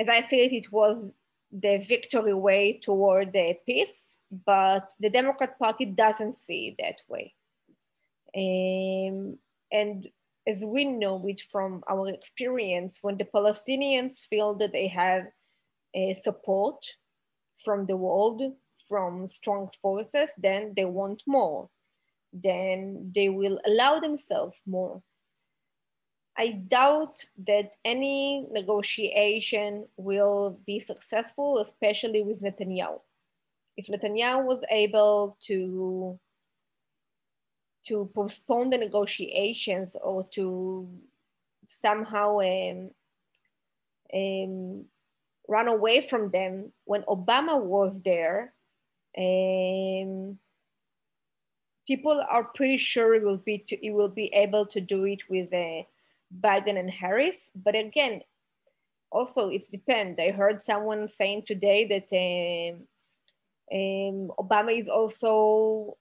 As 0.00 0.08
I 0.08 0.20
said, 0.20 0.52
it 0.52 0.72
was 0.72 1.12
the 1.52 1.78
victory 1.78 2.34
way 2.34 2.80
toward 2.82 3.32
the 3.32 3.56
peace, 3.64 4.18
but 4.44 4.90
the 4.98 5.10
Democrat 5.10 5.58
Party 5.58 5.84
doesn't 5.84 6.38
see 6.38 6.68
it 6.68 6.76
that 6.82 6.96
way. 7.08 7.34
Um, 8.36 9.38
and 9.70 10.08
as 10.46 10.64
we 10.64 10.84
know 10.84 11.26
it 11.26 11.42
from 11.50 11.82
our 11.88 12.08
experience, 12.08 12.98
when 13.02 13.16
the 13.16 13.24
Palestinians 13.24 14.26
feel 14.28 14.54
that 14.54 14.72
they 14.72 14.88
have 14.88 15.24
a 15.94 16.14
support 16.14 16.84
from 17.64 17.86
the 17.86 17.96
world, 17.96 18.42
from 18.88 19.26
strong 19.28 19.70
forces, 19.80 20.32
then 20.36 20.74
they 20.76 20.84
want 20.84 21.22
more. 21.26 21.70
Then 22.32 23.12
they 23.14 23.28
will 23.28 23.58
allow 23.66 24.00
themselves 24.00 24.56
more. 24.66 25.02
I 26.36 26.48
doubt 26.66 27.24
that 27.46 27.76
any 27.84 28.46
negotiation 28.50 29.86
will 29.96 30.58
be 30.66 30.80
successful, 30.80 31.58
especially 31.60 32.22
with 32.22 32.42
Netanyahu. 32.42 33.00
If 33.76 33.86
Netanyahu 33.86 34.44
was 34.44 34.64
able 34.68 35.36
to 35.46 36.18
to 37.86 38.10
postpone 38.14 38.70
the 38.70 38.78
negotiations 38.78 39.96
or 40.02 40.26
to 40.32 40.88
somehow 41.66 42.40
um, 42.40 42.90
um, 44.14 44.84
run 45.48 45.68
away 45.68 46.00
from 46.00 46.30
them 46.30 46.72
when 46.84 47.02
Obama 47.02 47.60
was 47.60 48.02
there. 48.02 48.52
Um, 49.16 50.38
people 51.86 52.24
are 52.28 52.44
pretty 52.44 52.78
sure 52.78 53.14
it 53.14 53.22
will 53.22 53.36
be 53.38 53.58
to, 53.58 53.86
it 53.86 53.90
will 53.90 54.08
be 54.08 54.26
able 54.34 54.66
to 54.66 54.80
do 54.80 55.04
it 55.04 55.20
with 55.28 55.52
uh, 55.52 55.82
Biden 56.40 56.78
and 56.78 56.90
Harris. 56.90 57.50
But 57.54 57.74
again, 57.74 58.22
also 59.10 59.50
it 59.50 59.70
depends. 59.70 60.18
I 60.18 60.30
heard 60.30 60.64
someone 60.64 61.08
saying 61.08 61.44
today 61.46 61.86
that 61.86 62.08
um, 62.12 62.86
um, 63.72 64.30
Obama 64.38 64.78
is 64.78 64.88
also 64.88 65.96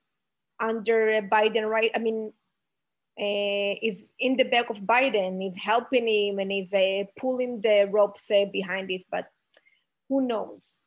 under 0.64 1.22
Biden, 1.22 1.70
right? 1.70 1.92
I 1.96 2.00
mean, 2.00 2.32
uh, 3.20 3.76
is 3.82 4.12
in 4.18 4.38
the 4.38 4.46
back 4.46 4.70
of 4.70 4.80
Biden, 4.82 5.48
is 5.48 5.58
helping 5.58 6.08
him 6.08 6.40
and 6.40 6.52
is 6.52 6.74
uh, 6.74 7.04
pulling 7.20 7.62
the 7.62 7.88
ropes 7.92 8.32
uh, 8.32 8.46
behind 8.52 8.90
it, 8.90 9.04
but 9.12 9.28
who 10.10 10.26
knows? 10.26 10.78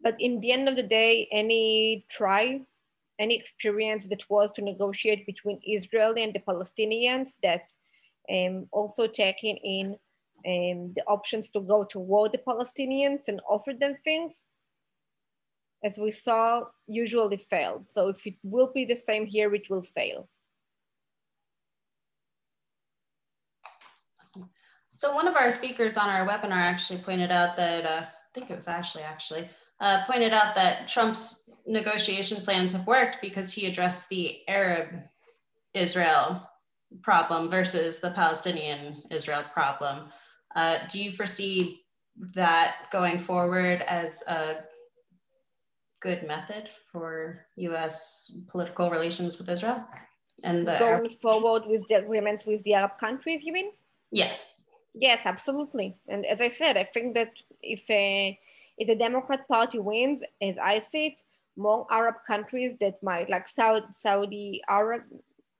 But 0.00 0.16
in 0.18 0.40
the 0.40 0.52
end 0.52 0.68
of 0.68 0.76
the 0.76 0.82
day, 0.82 1.28
any 1.30 2.06
try, 2.10 2.62
any 3.18 3.36
experience 3.36 4.08
that 4.08 4.24
was 4.30 4.50
to 4.52 4.62
negotiate 4.62 5.26
between 5.26 5.60
Israel 5.66 6.14
and 6.16 6.32
the 6.32 6.40
Palestinians 6.40 7.36
that 7.42 7.70
um, 8.32 8.66
also 8.72 9.06
taking 9.06 9.56
in 9.58 9.86
um, 10.46 10.92
the 10.96 11.04
options 11.06 11.50
to 11.50 11.60
go 11.60 11.84
toward 11.84 12.32
the 12.32 12.38
Palestinians 12.38 13.28
and 13.28 13.40
offer 13.48 13.72
them 13.78 13.96
things, 14.04 14.44
as 15.84 15.98
we 15.98 16.10
saw, 16.10 16.62
usually 16.86 17.36
failed. 17.36 17.86
So 17.90 18.08
if 18.08 18.26
it 18.26 18.34
will 18.42 18.70
be 18.72 18.84
the 18.84 18.96
same 18.96 19.26
here, 19.26 19.54
it 19.54 19.68
will 19.68 19.82
fail. 19.82 20.28
So 24.88 25.14
one 25.14 25.26
of 25.26 25.34
our 25.34 25.50
speakers 25.50 25.96
on 25.96 26.08
our 26.08 26.26
webinar 26.26 26.52
actually 26.52 27.00
pointed 27.00 27.32
out 27.32 27.56
that, 27.56 27.84
uh, 27.84 28.02
I 28.02 28.08
think 28.32 28.50
it 28.50 28.54
was 28.54 28.68
Ashley 28.68 29.02
actually, 29.02 29.50
uh, 29.80 30.04
pointed 30.06 30.32
out 30.32 30.54
that 30.54 30.86
Trump's 30.86 31.50
negotiation 31.66 32.40
plans 32.42 32.70
have 32.72 32.86
worked 32.86 33.18
because 33.20 33.52
he 33.52 33.66
addressed 33.66 34.08
the 34.08 34.40
Arab 34.46 35.02
Israel 35.74 36.48
problem 37.02 37.48
versus 37.48 37.98
the 37.98 38.10
Palestinian 38.10 39.02
Israel 39.10 39.42
problem. 39.52 40.12
Uh, 40.54 40.78
do 40.88 41.02
you 41.02 41.10
foresee 41.10 41.82
that 42.34 42.88
going 42.92 43.18
forward 43.18 43.82
as 43.82 44.22
a 44.28 44.58
good 46.02 46.26
method 46.26 46.68
for 46.90 47.46
US 47.56 48.32
political 48.48 48.90
relations 48.90 49.38
with 49.38 49.48
Israel? 49.48 49.84
And 50.42 50.66
the 50.66 50.76
going 50.78 50.92
Arab 50.92 51.20
forward 51.20 51.62
with 51.66 51.86
the 51.88 51.96
agreements 52.04 52.44
with 52.44 52.62
the 52.64 52.74
Arab 52.74 52.98
countries, 52.98 53.40
you 53.44 53.52
mean? 53.52 53.70
Yes. 54.10 54.60
Yes, 54.94 55.20
absolutely. 55.24 55.96
And 56.08 56.26
as 56.26 56.40
I 56.40 56.48
said, 56.48 56.76
I 56.76 56.84
think 56.84 57.14
that 57.14 57.32
if 57.62 57.82
uh, 57.88 58.36
if 58.78 58.88
the 58.88 58.96
Democrat 58.96 59.46
Party 59.48 59.78
wins, 59.78 60.22
as 60.40 60.58
I 60.58 60.80
see 60.80 61.06
it, 61.06 61.22
more 61.56 61.86
Arab 61.90 62.16
countries 62.26 62.76
that 62.80 63.02
might, 63.02 63.28
like 63.30 63.46
Saudi, 63.48 63.86
Saudi 63.94 64.62
Arab, 64.68 65.02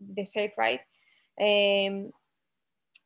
they 0.00 0.24
say 0.24 0.44
it 0.44 0.54
right. 0.56 0.80
Um, 1.40 2.12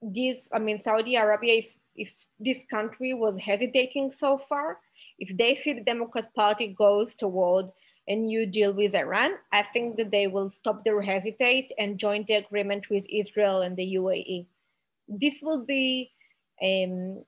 this, 0.00 0.48
I 0.52 0.58
mean, 0.58 0.78
Saudi 0.78 1.16
Arabia, 1.16 1.54
if, 1.54 1.76
if 1.96 2.12
this 2.38 2.64
country 2.70 3.14
was 3.14 3.38
hesitating 3.38 4.12
so 4.12 4.38
far, 4.38 4.78
if 5.18 5.36
they 5.36 5.54
see 5.54 5.72
the 5.72 5.80
Democrat 5.80 6.34
Party 6.34 6.68
goes 6.68 7.16
toward 7.16 7.66
a 8.08 8.14
new 8.14 8.46
deal 8.46 8.72
with 8.72 8.94
Iran, 8.94 9.32
I 9.52 9.62
think 9.72 9.96
that 9.96 10.10
they 10.10 10.26
will 10.26 10.50
stop 10.50 10.84
their 10.84 11.00
hesitate 11.02 11.72
and 11.78 11.98
join 11.98 12.24
the 12.26 12.34
agreement 12.34 12.88
with 12.88 13.06
Israel 13.10 13.62
and 13.62 13.76
the 13.76 13.96
UAE. 13.96 14.46
This 15.08 15.40
will 15.42 15.64
be 15.64 16.12
um, 16.62 17.24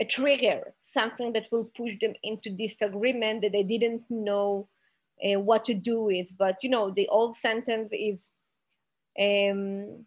a 0.00 0.04
trigger, 0.04 0.74
something 0.80 1.32
that 1.34 1.46
will 1.52 1.70
push 1.76 1.94
them 2.00 2.14
into 2.22 2.50
disagreement 2.50 3.42
that 3.42 3.52
they 3.52 3.62
didn't 3.62 4.02
know 4.08 4.68
uh, 5.22 5.38
what 5.38 5.64
to 5.66 5.74
do 5.74 6.02
with. 6.02 6.36
But 6.36 6.56
you 6.62 6.70
know, 6.70 6.90
the 6.90 7.06
old 7.08 7.36
sentence 7.36 7.90
is, 7.92 8.30
um, 9.20 10.06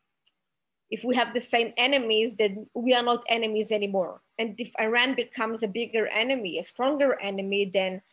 if 0.93 1.03
we 1.03 1.15
have 1.15 1.33
the 1.33 1.39
same 1.39 1.73
enemies, 1.75 2.35
then 2.35 2.67
we 2.75 2.93
are 2.93 3.01
not 3.01 3.23
enemies 3.27 3.71
anymore. 3.71 4.21
And 4.37 4.53
if 4.59 4.69
Iran 4.79 5.15
becomes 5.15 5.63
a 5.63 5.67
bigger 5.67 6.05
enemy, 6.05 6.59
a 6.59 6.63
stronger 6.63 7.19
enemy, 7.19 7.71
then 7.73 8.03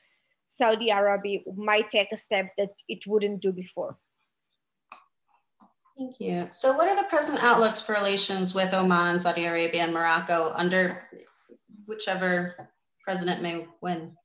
Saudi 0.48 0.88
Arabia 0.88 1.40
might 1.54 1.90
take 1.90 2.10
a 2.10 2.16
step 2.16 2.56
that 2.56 2.72
it 2.88 3.06
wouldn't 3.06 3.42
do 3.42 3.52
before. 3.52 3.98
Thank 5.98 6.20
you. 6.20 6.48
So 6.50 6.72
what 6.72 6.88
are 6.88 6.96
the 6.96 7.08
present 7.08 7.42
outlooks 7.42 7.82
for 7.82 7.92
relations 7.92 8.54
with 8.54 8.72
Oman, 8.72 9.18
Saudi 9.18 9.44
Arabia, 9.44 9.82
and 9.82 9.92
Morocco 9.92 10.50
under 10.54 11.02
whichever 11.84 12.70
president 13.04 13.42
may 13.42 13.66
win? 13.82 14.16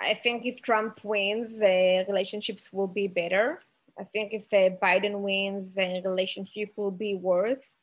I 0.00 0.14
think 0.14 0.46
if 0.46 0.62
Trump 0.62 1.00
wins, 1.02 1.60
uh, 1.60 2.04
relationships 2.06 2.72
will 2.72 2.86
be 2.86 3.08
better. 3.08 3.60
I 3.98 4.04
think 4.04 4.32
if 4.32 4.44
uh, 4.52 4.76
Biden 4.82 5.20
wins, 5.20 5.78
uh, 5.78 6.00
relationship 6.04 6.72
will 6.76 6.90
be 6.90 7.14
worse. 7.14 7.78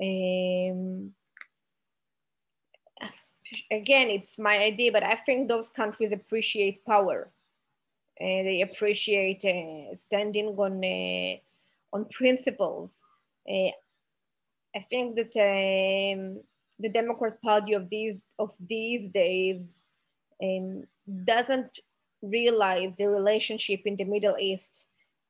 Um, 0.00 1.12
again, 3.70 4.10
it's 4.10 4.38
my 4.38 4.58
idea, 4.58 4.92
but 4.92 5.02
I 5.02 5.16
think 5.16 5.48
those 5.48 5.70
countries 5.70 6.12
appreciate 6.12 6.84
power. 6.84 7.30
and 8.20 8.46
they 8.46 8.62
appreciate 8.62 9.44
uh, 9.44 9.94
standing 9.96 10.48
on 10.48 10.84
uh, 10.84 11.36
on 11.92 12.04
principles. 12.10 13.02
Uh, 13.48 13.70
I 14.76 14.80
think 14.90 15.16
that 15.16 15.34
um, 15.36 16.42
the 16.78 16.88
Democrat 16.88 17.40
Party 17.42 17.74
of 17.74 17.88
these 17.88 18.22
of 18.38 18.54
these 18.60 19.08
days 19.08 19.78
um, 20.42 20.84
doesn't 21.24 21.80
realize 22.22 22.96
the 22.96 23.08
relationship 23.08 23.82
in 23.86 23.96
the 23.96 24.04
Middle 24.04 24.36
East 24.38 24.86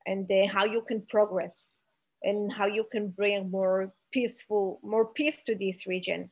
and 0.08 0.30
uh, 0.32 0.48
how 0.48 0.64
you 0.64 0.80
can 0.88 1.02
progress 1.02 1.76
and 2.22 2.50
how 2.50 2.64
you 2.66 2.86
can 2.90 3.10
bring 3.10 3.50
more 3.50 3.92
peaceful, 4.10 4.80
more 4.82 5.12
peace 5.12 5.42
to 5.42 5.54
this 5.54 5.86
region. 5.86 6.30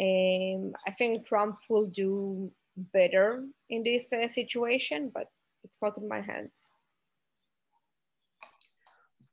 Um, 0.00 0.72
I 0.86 0.92
think 0.96 1.26
Trump 1.26 1.58
will 1.68 1.84
do 1.86 2.50
better 2.76 3.44
in 3.68 3.82
this 3.82 4.10
uh, 4.12 4.28
situation, 4.28 5.10
but 5.12 5.26
it's 5.62 5.82
not 5.82 5.98
in 5.98 6.08
my 6.08 6.22
hands. 6.22 6.70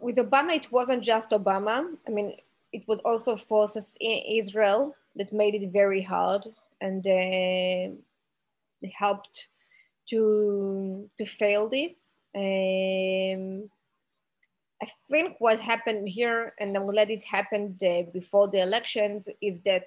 with 0.00 0.16
Obama, 0.16 0.56
it 0.56 0.72
wasn't 0.72 1.02
just 1.02 1.30
Obama. 1.30 1.86
I 2.06 2.10
mean, 2.10 2.36
it 2.72 2.86
was 2.88 3.00
also 3.04 3.36
forces 3.36 3.96
in 4.00 4.22
Israel 4.38 4.94
that 5.16 5.32
made 5.32 5.54
it 5.54 5.70
very 5.72 6.02
hard 6.02 6.46
and 6.80 7.06
uh, 7.06 8.88
helped 8.94 9.48
to 10.08 11.10
to 11.18 11.26
fail 11.26 11.68
this. 11.68 12.20
Um, 12.34 13.70
I 14.82 14.88
think 15.10 15.36
what 15.38 15.58
happened 15.58 16.08
here, 16.08 16.52
and 16.60 16.76
I'm 16.76 16.86
glad 16.90 17.10
it 17.10 17.24
happened 17.24 17.82
uh, 17.82 18.02
before 18.12 18.48
the 18.48 18.60
elections, 18.60 19.28
is 19.40 19.62
that 19.62 19.86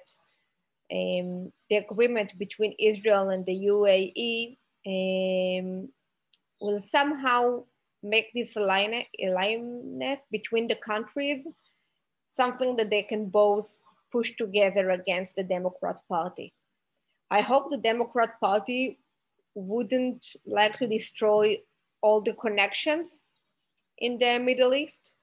um, 0.92 1.52
the 1.68 1.76
agreement 1.76 2.36
between 2.38 2.74
Israel 2.78 3.30
and 3.30 3.46
the 3.46 3.66
UAE 3.66 4.56
um, 4.86 5.88
will 6.60 6.80
somehow 6.80 7.64
make 8.02 8.32
this 8.34 8.56
alignment 8.56 9.06
between 10.32 10.66
the 10.66 10.74
countries 10.74 11.46
something 12.26 12.76
that 12.76 12.90
they 12.90 13.02
can 13.02 13.26
both 13.26 13.68
push 14.10 14.34
together 14.36 14.90
against 14.90 15.36
the 15.36 15.44
Democrat 15.44 16.00
Party. 16.08 16.52
I 17.30 17.42
hope 17.42 17.70
the 17.70 17.76
Democrat 17.76 18.40
Party 18.40 18.98
wouldn't 19.54 20.26
like 20.46 20.78
to 20.78 20.86
destroy 20.86 21.58
all 22.02 22.20
the 22.20 22.32
connections 22.32 23.22
in 24.00 24.18
the 24.18 24.38
Middle 24.38 24.74
East. 24.74 25.16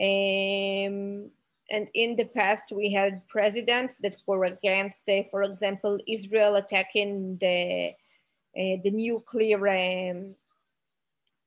Um, 0.00 1.30
and 1.70 1.88
in 1.94 2.16
the 2.16 2.28
past, 2.34 2.66
we 2.70 2.92
had 2.92 3.26
presidents 3.28 3.98
that 3.98 4.16
were 4.26 4.44
against, 4.44 5.06
the, 5.06 5.26
for 5.30 5.42
example, 5.42 5.98
Israel 6.06 6.56
attacking 6.56 7.38
the, 7.38 7.92
uh, 8.56 8.76
the 8.82 8.90
nuclear 8.90 9.66
um, 9.68 10.34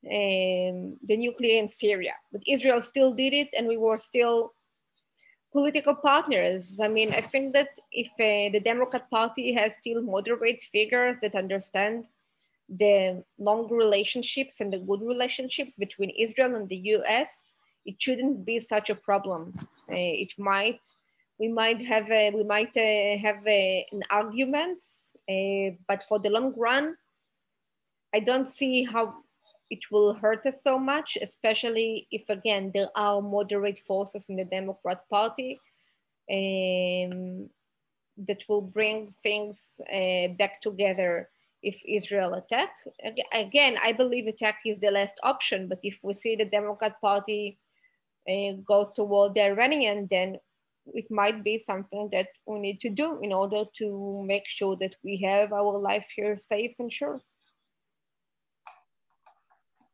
um, 0.06 0.98
the 1.04 1.18
nuclear 1.18 1.60
in 1.60 1.68
Syria. 1.68 2.14
But 2.32 2.42
Israel 2.48 2.82
still 2.82 3.12
did 3.14 3.34
it, 3.34 3.50
and 3.58 3.68
we 3.68 3.78
were 3.78 3.98
still 3.98 4.54
political 5.52 5.96
partners. 5.96 6.80
I 6.82 6.88
mean, 6.88 7.14
I 7.14 7.22
think 7.22 7.54
that 7.54 7.70
if 7.92 8.08
uh, 8.20 8.52
the 8.52 8.60
Democrat 8.60 9.10
Party 9.10 9.54
has 9.54 9.76
still 9.76 10.02
moderate 10.02 10.62
figures 10.62 11.16
that 11.22 11.34
understand 11.34 12.06
the 12.70 13.24
long 13.38 13.68
relationships 13.70 14.60
and 14.60 14.74
the 14.74 14.80
good 14.80 15.02
relationships 15.02 15.72
between 15.78 16.10
Israel 16.12 16.56
and 16.56 16.68
the 16.68 16.78
US, 16.96 17.42
it 17.86 17.96
shouldn't 18.00 18.46
be 18.46 18.60
such 18.60 18.90
a 18.90 18.96
problem. 18.96 19.54
Uh, 19.90 19.96
it 20.24 20.34
might, 20.38 20.80
we 21.38 21.48
might 21.48 21.82
have, 21.86 22.10
a, 22.10 22.32
we 22.32 22.44
might 22.44 22.76
uh, 22.76 23.18
have 23.22 23.46
a, 23.48 23.86
an 23.92 24.02
argument, 24.10 24.82
uh, 25.30 25.76
but 25.88 26.04
for 26.08 26.20
the 26.20 26.30
long 26.30 26.54
run, 26.58 26.96
I 28.14 28.20
don't 28.20 28.48
see 28.48 28.84
how 28.84 29.16
it 29.70 29.80
will 29.92 30.14
hurt 30.14 30.46
us 30.46 30.64
so 30.64 30.78
much, 30.78 31.18
especially 31.22 32.08
if 32.12 32.30
again 32.30 32.72
there 32.74 32.90
are 32.96 33.22
moderate 33.22 33.80
forces 33.80 34.30
in 34.30 34.36
the 34.36 34.46
Democrat 34.46 35.02
Party 35.10 35.60
um, 36.32 37.50
that 38.18 38.44
will 38.48 38.62
bring 38.62 39.14
things 39.24 39.82
uh, 39.92 40.28
back 40.38 40.62
together 40.62 41.30
if 41.66 41.82
Israel 41.84 42.36
attack. 42.36 42.70
Again, 43.34 43.78
I 43.84 43.92
believe 43.92 44.28
attack 44.28 44.60
is 44.66 44.80
the 44.80 44.92
last 44.92 45.16
option, 45.24 45.68
but 45.68 45.80
if 45.82 46.00
we 46.04 46.14
see 46.14 46.36
the 46.36 46.46
Democrat 46.46 47.02
Party 47.02 47.58
uh, 48.30 48.54
goes 48.66 48.92
toward 48.92 49.34
the 49.34 49.42
Iranian, 49.42 50.08
then 50.10 50.38
it 50.94 51.10
might 51.10 51.44
be 51.44 51.58
something 51.58 52.08
that 52.12 52.28
we 52.46 52.60
need 52.60 52.80
to 52.82 52.90
do 52.90 53.20
in 53.24 53.34
order 53.34 53.64
to 53.80 54.24
make 54.26 54.48
sure 54.48 54.76
that 54.76 54.96
we 55.04 55.18
have 55.18 55.52
our 55.52 55.80
life 55.80 56.08
here 56.16 56.38
safe 56.38 56.76
and 56.78 56.94
sure. 56.94 57.20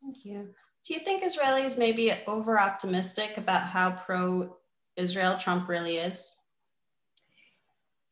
Thank 0.04 0.26
you. 0.26 0.50
Do 0.84 0.94
you 0.94 1.00
think 1.00 1.24
Israelis 1.24 1.78
may 1.78 1.94
be 1.94 2.12
over 2.28 2.60
optimistic 2.60 3.38
about 3.38 3.64
how 3.64 3.92
pro 3.92 4.58
Israel 4.98 5.38
Trump 5.38 5.70
really 5.70 5.98
is? 5.98 6.36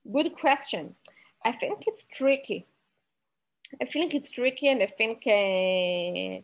Good 0.10 0.34
question. 0.36 0.96
I 1.44 1.52
think 1.52 1.84
it's 1.88 2.06
tricky. 2.14 2.69
I 3.82 3.86
think 3.86 4.14
it's 4.14 4.30
tricky, 4.32 4.68
and 4.68 4.82
I 4.82 4.88
think 4.88 5.18
uh, 5.28 6.42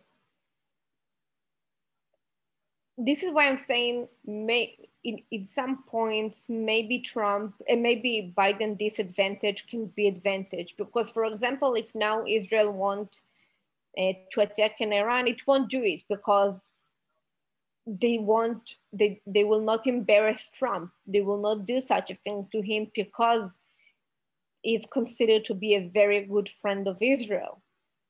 this 2.97 3.23
is 3.23 3.33
why 3.33 3.47
I'm 3.47 3.57
saying 3.57 4.07
may, 4.25 4.77
in, 5.03 5.19
in 5.31 5.45
some 5.45 5.83
points 5.83 6.45
maybe 6.49 6.99
Trump 6.99 7.55
and 7.67 7.83
maybe 7.83 8.33
Biden 8.37 8.77
disadvantage 8.77 9.67
can 9.67 9.87
be 9.87 10.07
advantage 10.07 10.75
because, 10.77 11.09
for 11.09 11.25
example, 11.25 11.75
if 11.75 11.93
now 11.93 12.23
Israel 12.27 12.71
want 12.73 13.21
uh, 13.97 14.13
to 14.33 14.41
attack 14.41 14.79
in 14.79 14.93
Iran, 14.93 15.27
it 15.27 15.45
won't 15.47 15.69
do 15.69 15.83
it 15.83 16.03
because 16.09 16.67
they 17.87 18.17
want 18.17 18.75
they 18.91 19.21
they 19.27 19.43
will 19.43 19.61
not 19.61 19.85
embarrass 19.85 20.49
Trump. 20.49 20.91
They 21.05 21.21
will 21.21 21.41
not 21.41 21.65
do 21.65 21.79
such 21.79 22.09
a 22.09 22.17
thing 22.23 22.47
to 22.51 22.61
him 22.61 22.91
because 22.95 23.59
is 24.65 24.83
considered 24.91 25.45
to 25.45 25.53
be 25.53 25.75
a 25.75 25.89
very 25.93 26.25
good 26.25 26.49
friend 26.61 26.87
of 26.87 26.97
Israel. 27.01 27.61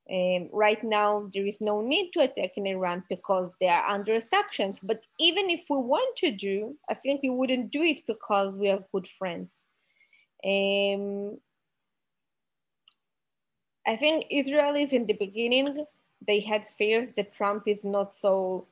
Um, 0.09 0.49
right 0.53 0.83
now, 0.83 1.29
there 1.33 1.47
is 1.47 1.59
no 1.59 1.81
need 1.81 2.11
to 2.13 2.21
attack 2.21 2.51
in 2.57 2.67
Iran 2.67 3.03
because 3.09 3.51
they 3.59 3.67
are 3.67 3.83
under 3.85 4.21
sanctions. 4.21 4.79
But 4.81 5.03
even 5.19 5.49
if 5.49 5.65
we 5.69 5.77
want 5.77 6.15
to 6.17 6.31
do, 6.31 6.77
I 6.89 6.93
think 6.93 7.23
we 7.23 7.29
wouldn't 7.29 7.71
do 7.71 7.81
it 7.81 8.05
because 8.05 8.55
we 8.55 8.69
are 8.69 8.85
good 8.93 9.07
friends. 9.17 9.63
Um, 10.45 11.39
I 13.87 13.95
think 13.95 14.25
Israelis 14.31 14.93
in 14.93 15.07
the 15.07 15.13
beginning, 15.13 15.85
they 16.25 16.39
had 16.39 16.67
fears 16.77 17.09
that 17.15 17.33
Trump 17.33 17.63
is 17.67 17.83
not 17.83 18.15
so 18.15 18.67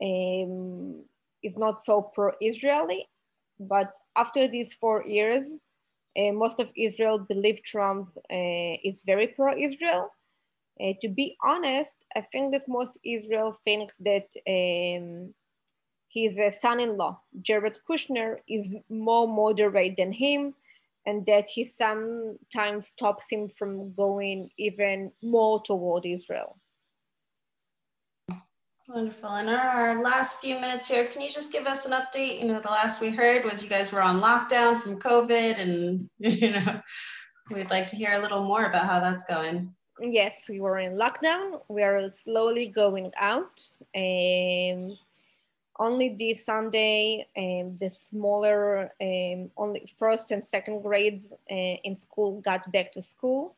um, 0.00 1.02
is 1.42 1.56
not 1.56 1.84
so 1.84 2.02
pro-Israeli. 2.02 3.08
But 3.58 3.92
after 4.16 4.46
these 4.48 4.74
four 4.74 5.04
years, 5.04 5.46
uh, 6.16 6.32
most 6.32 6.60
of 6.60 6.70
Israel 6.76 7.18
believe 7.18 7.62
Trump 7.62 8.10
uh, 8.16 8.74
is 8.84 9.02
very 9.04 9.28
pro-Israel. 9.28 10.10
Uh, 10.80 10.92
to 11.00 11.08
be 11.08 11.36
honest, 11.42 11.96
I 12.14 12.22
think 12.32 12.52
that 12.52 12.68
most 12.68 12.98
Israel 13.04 13.58
thinks 13.64 13.96
that 13.98 14.28
um, 14.46 15.34
his 16.08 16.38
son-in-law, 16.60 17.20
Jared 17.42 17.78
Kushner, 17.88 18.38
is 18.48 18.76
more 18.88 19.26
moderate 19.28 19.96
than 19.96 20.12
him, 20.12 20.54
and 21.06 21.24
that 21.26 21.46
he 21.46 21.64
sometimes 21.64 22.88
stops 22.88 23.30
him 23.30 23.50
from 23.58 23.94
going 23.94 24.50
even 24.58 25.12
more 25.22 25.62
toward 25.62 26.04
Israel. 26.04 26.58
Wonderful. 28.88 29.30
And 29.30 29.50
our, 29.50 30.00
last 30.00 30.40
few 30.40 30.60
minutes 30.60 30.86
here, 30.86 31.06
can 31.06 31.20
you 31.20 31.28
just 31.28 31.50
give 31.50 31.66
us 31.66 31.86
an 31.86 31.92
update? 31.92 32.40
You 32.40 32.46
know, 32.46 32.60
the 32.60 32.68
last 32.68 33.00
we 33.00 33.10
heard 33.10 33.44
was 33.44 33.60
you 33.60 33.68
guys 33.68 33.90
were 33.90 34.00
on 34.00 34.20
lockdown 34.20 34.80
from 34.80 35.00
COVID, 35.00 35.58
and 35.58 36.08
you 36.18 36.52
know, 36.52 36.80
we'd 37.50 37.70
like 37.70 37.88
to 37.88 37.96
hear 37.96 38.12
a 38.12 38.20
little 38.20 38.44
more 38.44 38.66
about 38.66 38.86
how 38.86 39.00
that's 39.00 39.24
going. 39.26 39.74
Yes, 40.00 40.44
we 40.48 40.60
were 40.60 40.78
in 40.78 40.92
lockdown. 40.92 41.62
We 41.68 41.82
are 41.82 42.12
slowly 42.14 42.66
going 42.66 43.10
out. 43.16 43.60
Um, 43.94 44.96
only 45.78 46.16
this 46.16 46.46
Sunday, 46.46 47.26
um, 47.36 47.76
the 47.80 47.90
smaller, 47.90 48.92
um, 49.00 49.50
only 49.56 49.86
first 49.98 50.30
and 50.30 50.46
second 50.46 50.82
grades 50.82 51.32
uh, 51.50 51.76
in 51.82 51.96
school 51.96 52.40
got 52.40 52.70
back 52.70 52.92
to 52.92 53.02
school. 53.02 53.56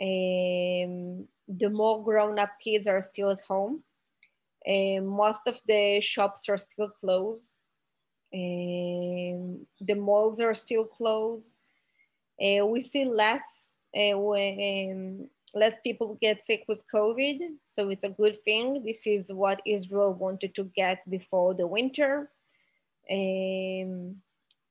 Um, 0.00 1.26
the 1.48 1.70
more 1.70 2.04
grown 2.04 2.38
up 2.38 2.50
kids 2.62 2.86
are 2.86 3.02
still 3.02 3.30
at 3.30 3.40
home. 3.40 3.82
Um, 4.68 5.06
most 5.06 5.42
of 5.46 5.60
the 5.66 6.00
shops 6.00 6.48
are 6.48 6.58
still 6.58 6.88
closed. 6.88 7.52
Um, 8.34 9.66
the 9.80 9.94
malls 9.94 10.40
are 10.40 10.54
still 10.54 10.84
closed. 10.84 11.54
Uh, 12.40 12.66
we 12.66 12.80
see 12.80 13.04
less 13.04 13.42
uh, 13.96 14.18
when 14.18 15.28
less 15.54 15.76
people 15.84 16.16
get 16.20 16.42
sick 16.42 16.64
with 16.66 16.82
COVID, 16.92 17.40
so 17.68 17.90
it's 17.90 18.04
a 18.04 18.08
good 18.08 18.42
thing. 18.42 18.82
This 18.84 19.06
is 19.06 19.30
what 19.32 19.60
Israel 19.66 20.14
wanted 20.14 20.54
to 20.54 20.64
get 20.74 21.08
before 21.10 21.54
the 21.54 21.66
winter. 21.66 22.30
Um, 23.10 24.16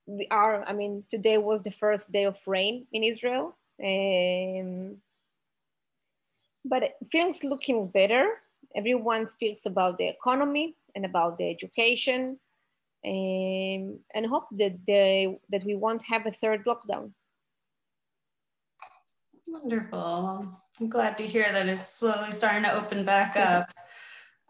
we 0.07 0.27
are, 0.31 0.63
I 0.63 0.73
mean, 0.73 1.03
today 1.11 1.37
was 1.37 1.61
the 1.61 1.71
first 1.71 2.11
day 2.11 2.25
of 2.25 2.39
rain 2.47 2.87
in 2.91 3.03
Israel. 3.03 3.55
Um, 3.83 4.97
but 6.65 6.93
things 7.11 7.43
looking 7.43 7.87
better 7.87 8.27
everyone 8.75 9.27
speaks 9.27 9.65
about 9.65 9.97
the 9.97 10.07
economy 10.07 10.75
and 10.95 11.05
about 11.05 11.37
the 11.37 11.49
education 11.49 12.39
um, 13.05 13.99
and 14.13 14.25
hope 14.27 14.45
that 14.51 14.77
they, 14.85 15.37
that 15.49 15.63
we 15.63 15.75
won't 15.75 16.03
have 16.03 16.25
a 16.25 16.31
third 16.31 16.65
lockdown. 16.65 17.11
Wonderful. 19.47 20.47
I'm 20.79 20.89
glad 20.89 21.17
to 21.17 21.27
hear 21.27 21.51
that 21.51 21.67
it's 21.67 21.93
slowly 21.93 22.31
starting 22.31 22.63
to 22.63 22.73
open 22.73 23.05
back 23.05 23.35
up. 23.35 23.71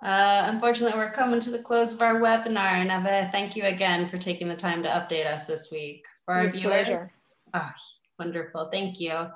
Uh, 0.04 0.48
unfortunately, 0.48 0.98
we're 0.98 1.12
coming 1.12 1.40
to 1.40 1.52
the 1.52 1.60
close 1.60 1.94
of 1.94 2.02
our 2.02 2.16
webinar. 2.16 2.84
Nave, 2.88 3.32
thank 3.32 3.56
you 3.56 3.66
again 3.66 4.10
for 4.10 4.18
taking 4.18 4.48
the 4.48 4.56
time 4.56 4.82
to 4.82 4.90
update 4.90 5.28
us 5.28 5.46
this 5.46 5.72
week. 5.72 6.04
For 6.26 6.34
our 6.34 6.44
With 6.46 6.54
viewers, 6.54 6.88
pleasure. 6.88 7.12
Oh, 7.54 7.70
wonderful. 8.18 8.70
Thank 8.72 9.00
you. 9.00 9.28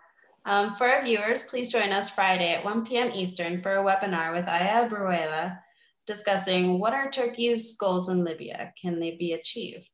Um, 0.46 0.76
for 0.76 0.88
our 0.88 1.02
viewers, 1.02 1.44
please 1.44 1.72
join 1.72 1.92
us 1.92 2.12
Friday 2.12 2.54
at 2.54 2.64
1 2.64 2.86
p.m. 2.86 3.12
Eastern 3.12 3.62
for 3.62 3.78
a 3.78 3.84
webinar 3.84 4.32
with 4.32 4.48
Aya 4.48 4.88
Bruela 4.88 5.58
discussing 6.06 6.80
what 6.80 6.94
are 6.94 7.10
Turkey's 7.10 7.76
goals 7.78 8.10
in 8.10 8.24
Libya? 8.24 8.72
Can 8.80 9.00
they 9.00 9.16
be 9.18 9.34
achieved? 9.34 9.90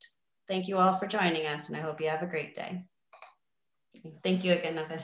Thank 0.48 0.68
you 0.68 0.76
all 0.76 0.98
for 0.98 1.06
joining 1.06 1.46
us 1.46 1.68
and 1.68 1.76
I 1.76 1.80
hope 1.80 2.00
you 2.00 2.08
have 2.08 2.22
a 2.22 2.26
great 2.26 2.54
day. 2.54 2.84
Thank 4.22 4.44
you 4.44 4.52
again, 4.52 4.74
Nave. 4.74 5.02